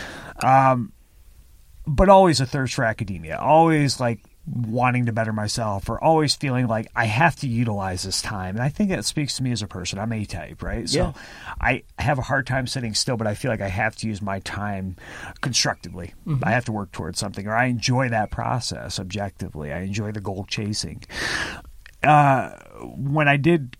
But 1.85 2.09
always 2.09 2.39
a 2.39 2.45
thirst 2.45 2.75
for 2.75 2.83
academia, 2.85 3.37
always 3.37 3.99
like 3.99 4.19
wanting 4.45 5.05
to 5.05 5.13
better 5.13 5.31
myself, 5.31 5.87
or 5.89 6.03
always 6.03 6.35
feeling 6.35 6.67
like 6.67 6.87
I 6.95 7.05
have 7.05 7.37
to 7.37 7.47
utilize 7.47 8.03
this 8.03 8.21
time. 8.21 8.55
And 8.55 8.63
I 8.63 8.67
think 8.67 8.89
that 8.89 9.05
speaks 9.05 9.37
to 9.37 9.43
me 9.43 9.53
as 9.53 9.61
a 9.61 9.67
person. 9.67 9.99
I'm 9.99 10.11
A 10.11 10.25
type, 10.25 10.61
right? 10.61 10.89
So 10.89 10.97
Yeah. 10.97 11.13
I 11.61 11.83
have 11.97 12.19
a 12.19 12.23
hard 12.23 12.45
time 12.45 12.67
sitting 12.67 12.93
still, 12.93 13.15
but 13.15 13.25
I 13.25 13.35
feel 13.35 13.51
like 13.51 13.61
I 13.61 13.69
have 13.69 13.95
to 13.97 14.07
use 14.07 14.21
my 14.21 14.39
time 14.39 14.97
constructively. 15.39 16.13
I 16.43 16.51
have 16.51 16.65
to 16.65 16.73
work 16.73 16.91
towards 16.91 17.19
something, 17.19 17.47
or 17.47 17.55
I 17.55 17.65
enjoy 17.67 18.09
that 18.09 18.31
process 18.31 18.99
objectively. 18.99 19.71
I 19.71 19.79
enjoy 19.79 20.11
the 20.11 20.19
goal 20.21 20.45
chasing. 20.49 21.03
Uh, 22.03 22.49
when 22.97 23.29
I 23.29 23.37
did 23.37 23.77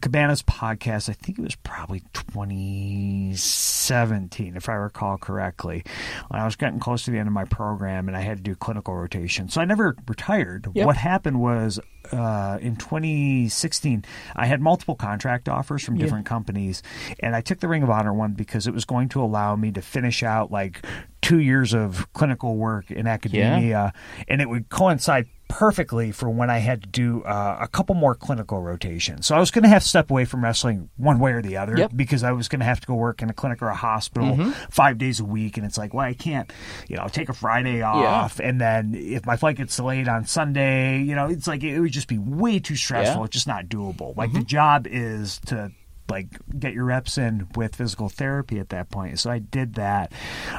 Cabana's 0.00 0.42
podcast, 0.42 1.10
I 1.10 1.12
think 1.12 1.38
it 1.38 1.42
was 1.42 1.54
probably 1.54 2.00
2017, 2.14 4.56
if 4.56 4.68
I 4.68 4.74
recall 4.74 5.18
correctly, 5.18 5.84
when 6.28 6.40
I 6.40 6.44
was 6.44 6.56
getting 6.56 6.80
close 6.80 7.04
to 7.04 7.10
the 7.10 7.18
end 7.18 7.28
of 7.28 7.34
my 7.34 7.44
program 7.44 8.08
and 8.08 8.16
I 8.16 8.20
had 8.20 8.38
to 8.38 8.42
do 8.42 8.54
clinical 8.54 8.94
rotation. 8.94 9.50
So 9.50 9.60
I 9.60 9.66
never 9.66 9.94
retired. 10.08 10.66
Yep. 10.74 10.86
What 10.86 10.96
happened 10.96 11.40
was 11.40 11.78
uh, 12.10 12.58
in 12.60 12.76
2016, 12.76 14.04
I 14.34 14.46
had 14.46 14.60
multiple 14.60 14.94
contract 14.94 15.48
offers 15.48 15.84
from 15.84 15.98
different 15.98 16.26
companies, 16.26 16.82
and 17.20 17.36
I 17.36 17.42
took 17.42 17.60
the 17.60 17.68
Ring 17.68 17.82
of 17.82 17.90
Honor 17.90 18.12
one 18.12 18.32
because 18.32 18.66
it 18.66 18.74
was 18.74 18.84
going 18.84 19.08
to 19.10 19.22
allow 19.22 19.56
me 19.56 19.70
to 19.72 19.82
finish 19.82 20.22
out 20.22 20.50
like 20.50 20.84
two 21.20 21.38
years 21.38 21.74
of 21.74 22.12
clinical 22.12 22.56
work 22.56 22.90
in 22.90 23.06
academia, 23.06 23.92
and 24.26 24.40
it 24.40 24.48
would 24.48 24.68
coincide 24.68 25.28
perfectly 25.52 26.10
for 26.12 26.30
when 26.30 26.48
I 26.48 26.58
had 26.58 26.82
to 26.82 26.88
do 26.88 27.22
uh, 27.24 27.58
a 27.60 27.68
couple 27.68 27.94
more 27.94 28.14
clinical 28.14 28.62
rotations. 28.62 29.26
So 29.26 29.36
I 29.36 29.38
was 29.38 29.50
going 29.50 29.64
to 29.64 29.68
have 29.68 29.82
to 29.82 29.88
step 29.88 30.10
away 30.10 30.24
from 30.24 30.42
wrestling 30.42 30.88
one 30.96 31.18
way 31.18 31.32
or 31.32 31.42
the 31.42 31.58
other 31.58 31.76
Yep. 31.76 31.92
because 31.94 32.24
I 32.24 32.32
was 32.32 32.48
going 32.48 32.60
to 32.60 32.64
have 32.64 32.80
to 32.80 32.86
go 32.86 32.94
work 32.94 33.20
in 33.22 33.28
a 33.28 33.34
clinic 33.34 33.60
or 33.60 33.68
a 33.68 33.74
hospital 33.74 34.52
five 34.70 34.96
days 34.96 35.20
a 35.20 35.24
week. 35.26 35.58
And 35.58 35.66
it's 35.66 35.76
like, 35.76 35.92
well, 35.92 36.06
I 36.06 36.14
can't, 36.14 36.50
you 36.88 36.96
know, 36.96 37.06
take 37.08 37.28
a 37.28 37.34
Friday 37.34 37.82
off. 37.82 38.40
And 38.40 38.58
then 38.60 38.94
if 38.96 39.26
my 39.26 39.36
flight 39.36 39.56
gets 39.58 39.76
delayed 39.76 40.08
on 40.08 40.24
Sunday, 40.24 41.02
you 41.02 41.14
know, 41.14 41.26
it's 41.28 41.46
like 41.46 41.62
it 41.62 41.78
would 41.78 41.92
just 41.92 42.08
be 42.08 42.18
way 42.18 42.58
too 42.58 42.74
stressful. 42.76 43.20
Yeah. 43.20 43.24
It's 43.26 43.34
just 43.34 43.46
not 43.46 43.66
doable. 43.66 44.16
Like 44.16 44.32
the 44.32 44.42
job 44.42 44.86
is 44.88 45.38
to 45.46 45.70
like 46.12 46.28
get 46.58 46.72
your 46.74 46.84
reps 46.84 47.18
in 47.18 47.48
with 47.56 47.74
physical 47.74 48.08
therapy 48.08 48.60
at 48.60 48.68
that 48.68 48.90
point. 48.90 49.18
So 49.18 49.30
I 49.30 49.40
did 49.40 49.74
that. 49.74 50.12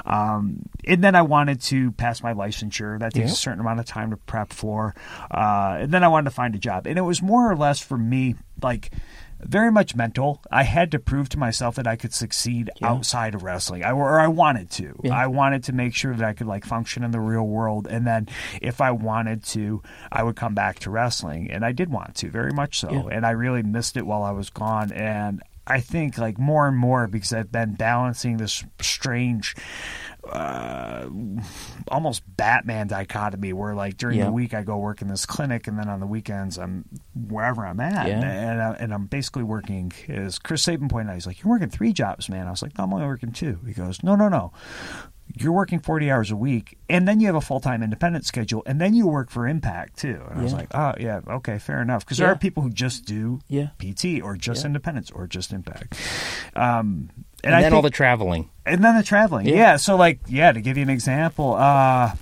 Um, 0.06 0.64
and 0.86 1.02
then 1.04 1.16
I 1.16 1.22
wanted 1.22 1.62
to 1.62 1.92
pass 1.94 2.22
my 2.22 2.34
licensure. 2.34 3.00
That 3.00 3.14
takes 3.14 3.28
Yeah. 3.30 3.34
a 3.34 3.36
certain 3.36 3.60
amount 3.62 3.80
of 3.80 3.86
time 3.86 4.10
to 4.12 4.18
prep 4.18 4.52
for. 4.52 4.94
Uh, 5.32 5.78
and 5.82 5.92
then 5.92 6.04
I 6.04 6.08
wanted 6.10 6.26
to 6.26 6.36
find 6.36 6.56
a 6.56 6.60
job. 6.60 6.88
And 6.88 6.98
it 6.98 7.04
was 7.04 7.22
more 7.22 7.50
or 7.50 7.56
less 7.56 7.80
for 7.80 7.98
me, 7.98 8.36
like, 8.64 8.92
very 9.46 9.72
much 9.72 9.96
mental. 9.96 10.42
I 10.52 10.64
had 10.64 10.92
to 10.92 11.00
prove 11.00 11.30
to 11.30 11.40
myself 11.40 11.76
that 11.76 11.88
I 11.88 11.96
could 11.96 12.14
succeed 12.14 12.72
outside 12.82 13.36
of 13.36 13.44
wrestling. 13.44 13.84
I 13.84 13.92
or 13.92 14.20
I 14.20 14.28
wanted 14.28 14.72
to. 14.72 15.00
Yeah. 15.04 15.18
I 15.18 15.28
wanted 15.28 15.66
to 15.66 15.74
make 15.74 15.94
sure 15.94 16.16
that 16.16 16.26
I 16.26 16.34
could 16.34 16.48
like 16.48 16.66
function 16.66 17.04
in 17.04 17.12
the 17.12 17.20
real 17.20 17.46
world 17.46 17.88
and 17.88 18.08
then 18.08 18.28
if 18.62 18.82
I 18.82 18.92
wanted 18.92 19.44
to, 19.46 19.82
I 20.12 20.24
would 20.24 20.36
come 20.36 20.54
back 20.54 20.80
to 20.80 20.90
wrestling 20.90 21.52
and 21.52 21.66
I 21.66 21.72
did 21.72 21.90
want 21.90 22.16
to, 22.16 22.30
very 22.30 22.52
much 22.52 22.80
so. 22.80 22.92
Yeah. 22.92 23.04
And 23.12 23.26
I 23.26 23.32
really 23.32 23.64
missed 23.64 23.98
it 23.98 24.06
while 24.06 24.24
I 24.24 24.32
was 24.32 24.50
gone 24.50 24.92
and 24.92 25.42
I 25.66 25.80
think 25.80 26.18
like 26.18 26.38
more 26.38 26.68
and 26.68 26.78
more 26.78 27.08
because 27.08 27.34
I've 27.34 27.52
been 27.52 27.76
balancing 27.76 28.38
this 28.38 28.64
strange 28.82 29.56
uh, 30.32 31.10
almost 31.90 32.24
Batman 32.38 32.88
dichotomy 32.88 33.54
where 33.54 33.76
like 33.76 33.98
during 33.98 34.18
Yeah. 34.20 34.26
the 34.26 34.32
week 34.32 34.54
I 34.54 34.64
go 34.64 34.78
work 34.78 35.02
in 35.02 35.08
this 35.08 35.26
clinic 35.26 35.68
and 35.68 35.78
then 35.78 35.90
on 35.90 36.00
the 36.00 36.08
weekends 36.08 36.58
I'm 36.58 36.86
wherever 37.28 37.66
I'm 37.66 37.80
at. 37.80 38.08
Yeah. 38.08 38.22
and, 38.22 38.62
I, 38.62 38.72
and 38.74 38.94
I'm 38.94 39.06
basically 39.08 39.44
working 39.44 39.92
as 40.08 40.40
Chris 40.40 40.64
Sabin 40.64 40.88
pointed 40.88 41.10
out 41.10 41.16
he's 41.16 41.28
like 41.28 41.42
you're 41.44 41.50
working 41.52 41.70
three 41.70 41.94
jobs 41.94 42.30
man. 42.30 42.48
I 42.48 42.52
was 42.52 42.62
like 42.62 42.78
no 42.78 42.86
I'm 42.86 42.94
only 42.94 43.06
working 43.06 43.32
two. 43.32 43.60
He 43.66 43.74
goes 43.74 44.02
no 44.04 44.16
no 44.16 44.30
no. 44.30 44.54
You're 45.36 45.54
working 45.54 45.80
40 45.80 46.12
hours 46.12 46.32
a 46.32 46.36
week 46.36 46.78
and 46.90 47.08
then 47.08 47.20
you 47.22 47.28
have 47.28 47.36
a 47.36 47.42
full-time 47.42 47.82
independent 47.82 48.26
schedule 48.26 48.62
and 48.66 48.80
then 48.80 48.94
you 48.94 49.08
work 49.08 49.30
for 49.30 49.48
impact 49.48 49.98
too. 49.98 50.22
And 50.30 50.40
i 50.40 50.44
was 50.44 50.54
like 50.54 50.68
oh 50.76 50.94
yeah 51.00 51.22
okay 51.28 51.60
fair 51.60 51.82
enough. 51.82 52.06
Because 52.06 52.18
there 52.18 52.28
are 52.28 52.38
people 52.38 52.64
who 52.64 52.70
just 52.70 53.06
do 53.06 53.40
Yeah. 53.48 53.70
pt 53.78 54.22
or 54.22 54.36
just 54.38 54.62
Yeah. 54.64 54.68
independence 54.68 55.12
or 55.12 55.28
just 55.28 55.52
impact. 55.54 55.98
Um, 56.56 57.10
And, 57.44 57.54
I 57.54 57.62
then 57.62 57.72
think, 57.72 57.76
all 57.76 57.82
the 57.82 57.90
traveling. 57.90 58.50
and 58.66 58.84
then 58.84 58.96
the 58.96 59.04
traveling 59.04 59.46
Yeah. 59.48 59.56
yeah. 59.56 59.76
so 59.78 59.96
like 59.98 60.20
yeah 60.28 60.52
to 60.52 60.62
give 60.62 60.78
you 60.78 60.84
an 60.84 60.90
example 60.90 61.56
uh 61.56 62.14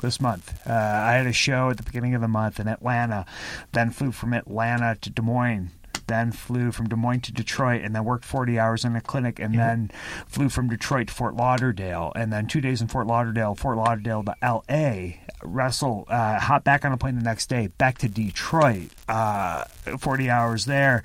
this 0.00 0.20
month 0.20 0.52
uh, 0.68 0.72
i 0.72 1.12
had 1.14 1.26
a 1.26 1.32
show 1.32 1.70
at 1.70 1.76
the 1.76 1.82
beginning 1.82 2.14
of 2.14 2.20
the 2.20 2.28
month 2.28 2.58
in 2.60 2.68
atlanta 2.68 3.24
then 3.72 3.90
flew 3.90 4.10
from 4.12 4.32
atlanta 4.32 4.96
to 5.00 5.10
des 5.10 5.22
moines 5.22 5.70
then 6.08 6.32
flew 6.32 6.72
from 6.72 6.88
Des 6.88 6.96
Moines 6.96 7.20
to 7.22 7.32
Detroit 7.32 7.82
and 7.82 7.94
then 7.94 8.04
worked 8.04 8.24
40 8.24 8.58
hours 8.58 8.84
in 8.84 8.96
a 8.96 9.00
clinic 9.00 9.38
and 9.38 9.54
then 9.56 9.90
flew 10.26 10.48
from 10.48 10.68
Detroit 10.68 11.08
to 11.08 11.14
Fort 11.14 11.34
Lauderdale 11.36 12.12
and 12.16 12.32
then 12.32 12.46
two 12.46 12.60
days 12.60 12.82
in 12.82 12.88
Fort 12.88 13.06
Lauderdale, 13.06 13.54
Fort 13.54 13.76
Lauderdale 13.76 14.24
to 14.24 14.34
LA, 14.42 15.12
wrestle, 15.42 16.04
uh, 16.08 16.38
hop 16.40 16.64
back 16.64 16.84
on 16.84 16.92
a 16.92 16.96
plane 16.96 17.14
the 17.16 17.22
next 17.22 17.48
day, 17.48 17.68
back 17.78 17.98
to 17.98 18.08
Detroit, 18.08 18.90
uh, 19.08 19.64
40 19.98 20.28
hours 20.30 20.64
there. 20.64 21.04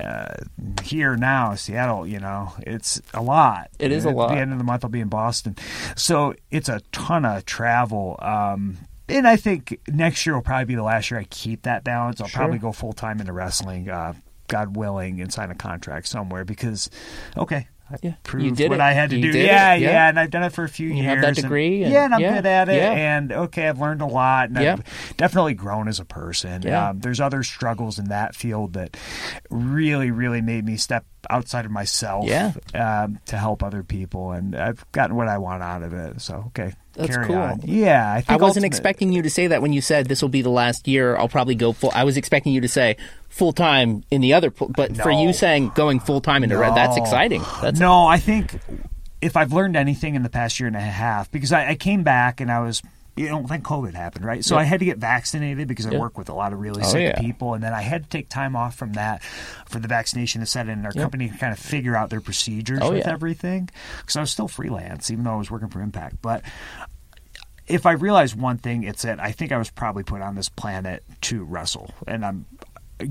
Uh, 0.00 0.34
here 0.82 1.16
now, 1.16 1.54
Seattle, 1.54 2.06
you 2.06 2.18
know, 2.18 2.52
it's 2.60 3.00
a 3.12 3.22
lot. 3.22 3.70
It 3.78 3.92
is 3.92 4.06
a 4.06 4.08
At 4.08 4.16
lot. 4.16 4.28
the 4.30 4.38
end 4.38 4.52
of 4.52 4.58
the 4.58 4.64
month, 4.64 4.84
I'll 4.84 4.90
be 4.90 5.00
in 5.00 5.08
Boston. 5.08 5.56
So 5.96 6.34
it's 6.50 6.68
a 6.68 6.80
ton 6.92 7.24
of 7.24 7.44
travel. 7.44 8.16
Um, 8.20 8.78
and 9.08 9.28
I 9.28 9.36
think 9.36 9.78
next 9.86 10.24
year 10.24 10.34
will 10.34 10.42
probably 10.42 10.64
be 10.64 10.74
the 10.76 10.82
last 10.82 11.10
year 11.10 11.20
I 11.20 11.24
keep 11.24 11.62
that 11.62 11.84
balance. 11.84 12.20
I'll 12.22 12.26
Sure. 12.26 12.38
probably 12.40 12.58
go 12.58 12.72
full 12.72 12.94
time 12.94 13.20
into 13.20 13.32
wrestling, 13.34 13.88
uh, 13.90 14.14
God 14.48 14.76
willing, 14.76 15.20
and 15.20 15.32
sign 15.32 15.50
a 15.50 15.54
contract 15.54 16.06
somewhere 16.08 16.44
because, 16.44 16.90
okay. 17.36 17.68
I 17.90 17.96
Yeah, 18.02 18.10
you 18.12 18.16
proved 18.22 18.56
did 18.56 18.70
what 18.70 18.78
it. 18.78 18.82
I 18.82 18.94
had 18.94 19.10
to 19.10 19.18
You 19.18 19.30
do. 19.30 19.38
Yeah, 19.38 19.74
yeah. 19.74 19.90
yeah, 19.90 20.08
and 20.08 20.18
I've 20.18 20.30
done 20.30 20.42
it 20.42 20.54
for 20.54 20.64
a 20.64 20.68
few 20.70 20.88
You 20.88 20.94
years. 21.02 21.06
have 21.06 21.20
that 21.20 21.26
and- 21.28 21.36
degree 21.36 21.82
and- 21.82 21.92
yeah, 21.92 22.04
and 22.06 22.14
I'm 22.14 22.20
yeah, 22.22 22.34
good 22.36 22.46
at 22.46 22.68
it. 22.70 22.76
yeah. 22.76 22.92
And 22.92 23.30
okay, 23.30 23.68
I've 23.68 23.78
learned 23.78 24.00
a 24.00 24.06
lot, 24.06 24.48
and. 24.48 24.58
I've 24.58 25.16
definitely 25.18 25.52
grown 25.52 25.86
as 25.86 26.00
a 26.00 26.06
person. 26.06 26.62
Yeah. 26.62 26.88
Um, 26.88 27.00
there's 27.00 27.20
other 27.20 27.42
struggles 27.42 27.98
in 27.98 28.06
that 28.06 28.34
field 28.34 28.72
that 28.72 28.96
really, 29.50 30.10
really 30.10 30.40
made 30.40 30.64
me 30.64 30.78
step 30.78 31.04
outside 31.28 31.66
of 31.66 31.70
myself 31.72 32.24
Yeah. 32.26 32.52
um, 32.74 33.18
to 33.26 33.36
help 33.36 33.62
other 33.62 33.82
people, 33.82 34.32
and 34.32 34.56
I've 34.56 34.90
gotten 34.92 35.14
what 35.14 35.28
I 35.28 35.36
want 35.36 35.62
out 35.62 35.82
of 35.82 35.92
it. 35.92 36.22
So 36.22 36.44
okay, 36.48 36.72
That's 36.94 37.10
carry 37.14 37.26
cool. 37.26 37.36
on. 37.36 37.60
Yeah, 37.64 38.12
I 38.12 38.20
think 38.20 38.30
I 38.30 38.34
wasn't 38.34 38.64
ultimate- 38.64 38.66
expecting 38.66 39.12
you 39.12 39.22
to 39.22 39.30
say 39.30 39.48
that 39.48 39.60
when 39.62 39.72
you 39.72 39.80
said 39.80 40.06
this 40.06 40.22
will 40.22 40.28
be 40.28 40.42
the 40.42 40.50
last 40.50 40.86
year. 40.88 41.16
I'll 41.16 41.28
probably 41.28 41.54
go 41.54 41.72
full. 41.72 41.90
I 41.94 42.04
was 42.04 42.16
expecting 42.16 42.52
you 42.52 42.60
to 42.60 42.68
say 42.68 42.96
full 43.28 43.52
time 43.52 44.04
in 44.10 44.20
the 44.20 44.32
other, 44.34 44.50
pl- 44.50 44.68
but 44.74 44.96
for 44.96 45.10
you 45.10 45.32
saying 45.32 45.72
going 45.74 46.00
full 46.00 46.20
time 46.20 46.44
into 46.44 46.56
red, 46.56 46.74
that's 46.76 46.96
exciting. 46.96 47.42
That's 47.60 47.78
no, 47.80 48.06
I 48.06 48.18
think 48.18 48.58
if 49.20 49.36
I've 49.36 49.52
learned 49.52 49.76
anything 49.76 50.14
in 50.14 50.22
the 50.22 50.28
past 50.28 50.60
year 50.60 50.66
and 50.66 50.76
a 50.76 50.80
half, 50.80 51.30
because 51.30 51.50
I, 51.52 51.70
I 51.70 51.74
came 51.74 52.02
back 52.02 52.40
and 52.40 52.50
I 52.50 52.60
was, 52.60 52.82
you 53.16 53.28
know, 53.28 53.44
then 53.48 53.62
COVID 53.62 53.94
happened, 53.94 54.24
right? 54.24 54.44
So 54.44 54.54
Yeah. 54.56 54.62
I 54.62 54.64
had 54.64 54.80
to 54.80 54.86
get 54.86 54.98
vaccinated 54.98 55.68
because 55.68 55.86
I 55.86 55.96
work 55.96 56.18
with 56.18 56.28
a 56.28 56.34
lot 56.34 56.52
of 56.52 56.58
really 56.60 56.82
Oh, 56.82 56.88
sick 56.88 57.14
yeah. 57.14 57.20
people, 57.20 57.54
and 57.54 57.62
then 57.62 57.72
I 57.72 57.80
had 57.82 58.04
to 58.04 58.08
take 58.08 58.28
time 58.28 58.56
off 58.56 58.74
from 58.76 58.94
that 58.94 59.22
for 59.66 59.78
the 59.78 59.86
vaccination 59.88 60.40
to 60.40 60.46
set 60.46 60.66
in 60.66 60.72
and 60.78 60.86
our 60.86 60.92
company 60.92 61.28
to 61.28 61.36
kind 61.38 61.52
of 61.52 61.58
figure 61.58 61.94
out 61.94 62.10
their 62.10 62.20
procedures 62.20 62.80
Oh, 62.82 62.90
with 62.90 63.06
yeah. 63.06 63.12
everything. 63.12 63.68
Because 64.00 64.16
I 64.16 64.20
was 64.20 64.30
still 64.32 64.48
freelance, 64.48 65.10
even 65.10 65.24
though 65.24 65.34
I 65.34 65.36
was 65.36 65.50
working 65.50 65.68
for 65.68 65.80
Impact, 65.80 66.16
but. 66.22 66.42
If 67.66 67.86
I 67.86 67.92
realize 67.92 68.36
one 68.36 68.58
thing, 68.58 68.82
it's 68.82 69.00
that 69.04 69.18
I 69.20 69.32
think 69.32 69.50
I 69.50 69.56
was 69.56 69.70
probably 69.70 70.02
put 70.02 70.20
on 70.20 70.34
this 70.34 70.50
planet 70.50 71.02
to 71.22 71.44
wrestle, 71.44 71.94
and 72.06 72.22
I'm 72.22 72.44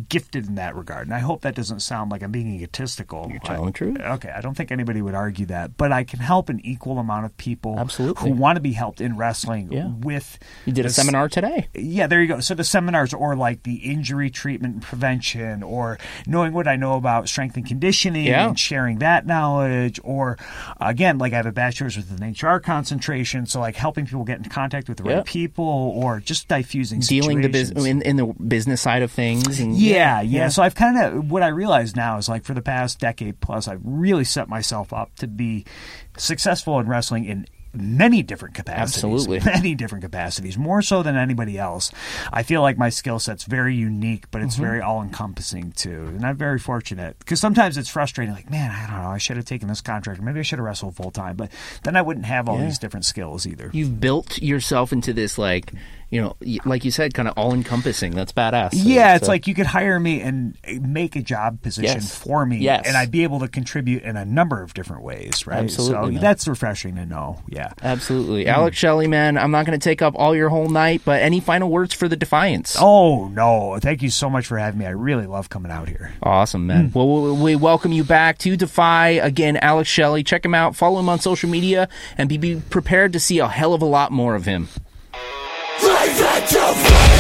gifted 0.10 0.48
in 0.48 0.56
that 0.56 0.76
regard. 0.76 1.08
And 1.08 1.14
I 1.16 1.20
hope 1.20 1.42
that 1.42 1.56
doesn't 1.56 1.82
sound 1.82 2.12
like 2.12 2.24
I'm 2.24 2.32
being 2.32 2.48
egotistical. 2.54 3.28
You're 3.30 3.40
telling 3.40 3.66
the 3.68 3.72
truth. 3.72 3.98
Okay, 4.00 4.30
I 4.36 4.42
don't 4.42 4.56
think 4.56 4.72
anybody 4.72 5.02
would 5.02 5.16
argue 5.16 5.46
that, 5.48 5.78
but 5.78 5.92
I 5.92 6.04
can 6.04 6.20
help 6.20 6.50
an 6.50 6.60
equal 6.64 7.00
amount 7.00 7.26
of 7.26 7.36
people 7.38 7.78
Absolutely. 7.80 8.30
who 8.30 8.36
want 8.36 8.56
to 8.56 8.62
be 8.62 8.72
helped 8.74 9.02
in 9.02 9.18
wrestling 9.18 9.72
Yeah. 9.72 9.88
with. 9.88 10.40
you 10.66 10.74
did 10.74 10.86
a 10.86 10.90
seminar 10.90 11.28
today. 11.30 11.68
Yeah, 11.74 12.08
there 12.08 12.22
you 12.22 12.28
go. 12.28 12.40
So 12.40 12.56
the 12.56 12.64
seminars, 12.64 13.14
or 13.14 13.36
like 13.36 13.64
the 13.64 13.76
injury 13.76 14.30
treatment 14.30 14.74
and 14.76 14.84
prevention, 14.84 15.64
or 15.64 15.98
knowing 16.26 16.54
what 16.54 16.68
I 16.68 16.76
know 16.76 16.94
about 16.96 17.28
strength 17.30 17.58
and 17.58 17.66
conditioning 17.66 18.26
Yeah. 18.28 18.48
and 18.48 18.58
sharing 18.60 19.00
that 19.00 19.26
knowledge, 19.26 20.00
or 20.04 20.38
again, 20.80 21.18
like 21.18 21.34
I 21.34 21.38
have 21.38 21.46
a 21.46 21.52
bachelor's 21.52 21.98
with 21.98 22.12
an 22.22 22.24
HR 22.32 22.60
concentration, 22.60 23.46
so 23.46 23.60
like 23.60 23.76
helping 23.76 24.06
people 24.06 24.24
get 24.24 24.38
in 24.38 24.46
contact 24.46 24.88
with 24.88 24.98
the 24.98 25.04
right 25.04 25.26
people, 25.26 25.64
or 25.66 26.20
just 26.20 26.48
diffusing 26.48 27.00
Dealing 27.02 27.42
the 27.42 27.50
business 27.50 27.86
in, 27.86 28.02
in 28.02 28.16
the 28.16 28.26
business 28.26 28.82
side 28.82 29.02
of 29.02 29.12
things, 29.12 29.60
and 29.60 29.73
Yeah, 29.74 30.22
yeah. 30.22 30.48
So 30.50 30.64
I've 30.64 30.76
kind 30.76 30.98
of 30.98 31.32
what 31.32 31.44
I 31.44 31.48
realize 31.48 31.96
now 31.96 32.18
is 32.18 32.30
like 32.30 32.44
for 32.46 32.54
the 32.54 32.62
past 32.62 33.00
decade 33.00 33.40
plus, 33.40 33.68
I've 33.68 33.82
really 33.84 34.24
set 34.26 34.48
myself 34.50 34.94
up 34.94 35.16
to 35.18 35.28
be 35.28 35.66
successful 36.18 36.80
in 36.80 36.88
wrestling 36.88 37.26
in 37.26 37.48
many 37.76 38.22
different 38.22 38.54
capacities. 38.54 39.04
Absolutely. 39.04 39.40
Many 39.52 39.74
different 39.74 40.04
capacities, 40.04 40.60
more 40.60 40.84
so 40.84 41.02
than 41.02 41.16
anybody 41.18 41.58
else. 41.58 41.92
I 42.32 42.44
feel 42.44 42.62
like 42.62 42.78
my 42.78 42.90
skill 42.90 43.18
set's 43.18 43.46
very 43.46 43.74
unique, 43.76 44.26
but 44.30 44.38
Mm-hmm. 44.42 44.46
it's 44.48 44.56
very 44.58 44.80
all 44.80 45.02
encompassing 45.02 45.72
too. 45.72 46.04
And 46.06 46.24
I'm 46.24 46.38
very 46.38 46.60
fortunate 46.60 47.18
because 47.18 47.40
sometimes 47.40 47.76
it's 47.76 47.90
frustrating. 47.90 48.32
Like, 48.36 48.52
man, 48.52 48.70
I 48.70 48.86
don't 48.86 49.02
know, 49.02 49.10
I 49.10 49.18
should 49.18 49.38
have 49.38 49.48
taken 49.48 49.70
this 49.70 49.82
contract. 49.82 50.22
Maybe 50.22 50.40
I 50.40 50.44
should 50.44 50.60
have 50.60 50.66
wrestled 50.68 50.96
full 50.96 51.10
time, 51.10 51.36
but 51.36 51.50
then 51.82 51.96
I 51.96 52.04
wouldn't 52.04 52.28
have 52.28 52.48
all 52.48 52.60
Yeah. 52.60 52.66
these 52.66 52.78
different 52.78 53.06
skills 53.06 53.48
either. 53.48 53.72
you've 53.74 54.00
built 54.00 54.40
yourself 54.40 54.94
into 54.94 55.12
this 55.12 55.40
like 55.40 55.74
you 56.14 56.22
know, 56.22 56.36
like 56.64 56.86
you 56.86 56.92
said, 56.92 57.16
kind 57.16 57.28
of 57.28 57.34
all 57.38 57.56
encompassing. 57.56 58.12
That's 58.14 58.32
badass. 58.32 58.70
Yeah, 58.74 59.16
it's 59.16 59.28
like 59.28 59.48
you 59.48 59.56
could 59.56 59.66
hire 59.66 60.00
me 60.00 60.22
and 60.22 60.56
make 60.80 61.16
a 61.16 61.24
job 61.24 61.64
position 61.64 62.02
Yes. 62.02 62.16
for 62.16 62.46
me, 62.46 62.58
Yes. 62.60 62.84
and 62.86 62.96
I'd 62.96 63.10
be 63.10 63.24
able 63.24 63.40
to 63.40 63.48
contribute 63.48 64.04
in 64.04 64.16
a 64.16 64.24
number 64.24 64.62
of 64.62 64.76
different 64.76 65.02
ways, 65.02 65.48
right? 65.48 65.64
Absolutely, 65.64 66.16
so 66.18 66.22
that's 66.22 66.48
refreshing 66.48 66.98
to 66.98 67.06
know. 67.08 67.42
Yeah. 67.50 67.72
Absolutely. 67.82 68.46
Mm. 68.46 68.50
Alex 68.50 68.78
Shelley, 68.78 69.08
man, 69.08 69.40
I'm 69.40 69.50
not 69.50 69.66
going 69.66 69.80
to 69.80 69.84
take 69.84 70.04
up 70.04 70.14
all 70.16 70.36
your 70.36 70.50
whole 70.50 70.70
night, 70.70 71.02
but 71.04 71.24
any 71.24 71.40
final 71.40 71.68
words 71.70 71.96
for 71.96 72.08
the 72.08 72.16
Defiance? 72.16 72.78
Oh 72.80 73.28
no! 73.30 73.80
Thank 73.82 74.04
you 74.04 74.12
so 74.12 74.30
much 74.30 74.46
for 74.46 74.60
having 74.60 74.78
me. 74.80 74.86
I 74.86 74.92
really 74.92 75.26
love 75.26 75.50
coming 75.50 75.72
out 75.72 75.90
here. 75.90 76.14
Awesome, 76.22 76.68
man. 76.68 76.92
Mm. 76.92 76.94
Well, 76.96 77.24
we, 77.36 77.42
we 77.42 77.56
welcome 77.56 77.92
you 77.92 78.04
back 78.04 78.38
to 78.40 78.56
Defy. 78.56 79.10
Again, 79.10 79.58
Alex 79.58 79.90
Shelley. 79.90 80.24
Check 80.24 80.46
him 80.46 80.54
out. 80.54 80.76
Follow 80.76 81.00
him 81.00 81.10
on 81.10 81.20
social 81.20 81.50
media 81.50 81.90
and 82.20 82.30
be, 82.30 82.38
be 82.38 82.62
prepared 82.70 83.14
to 83.14 83.20
see 83.20 83.40
a 83.40 83.48
hell 83.48 83.74
of 83.74 83.82
a 83.82 83.86
lot 83.86 84.12
more 84.12 84.36
of 84.36 84.46
him. 84.46 84.68
To 86.44 86.60
fight 86.60 87.13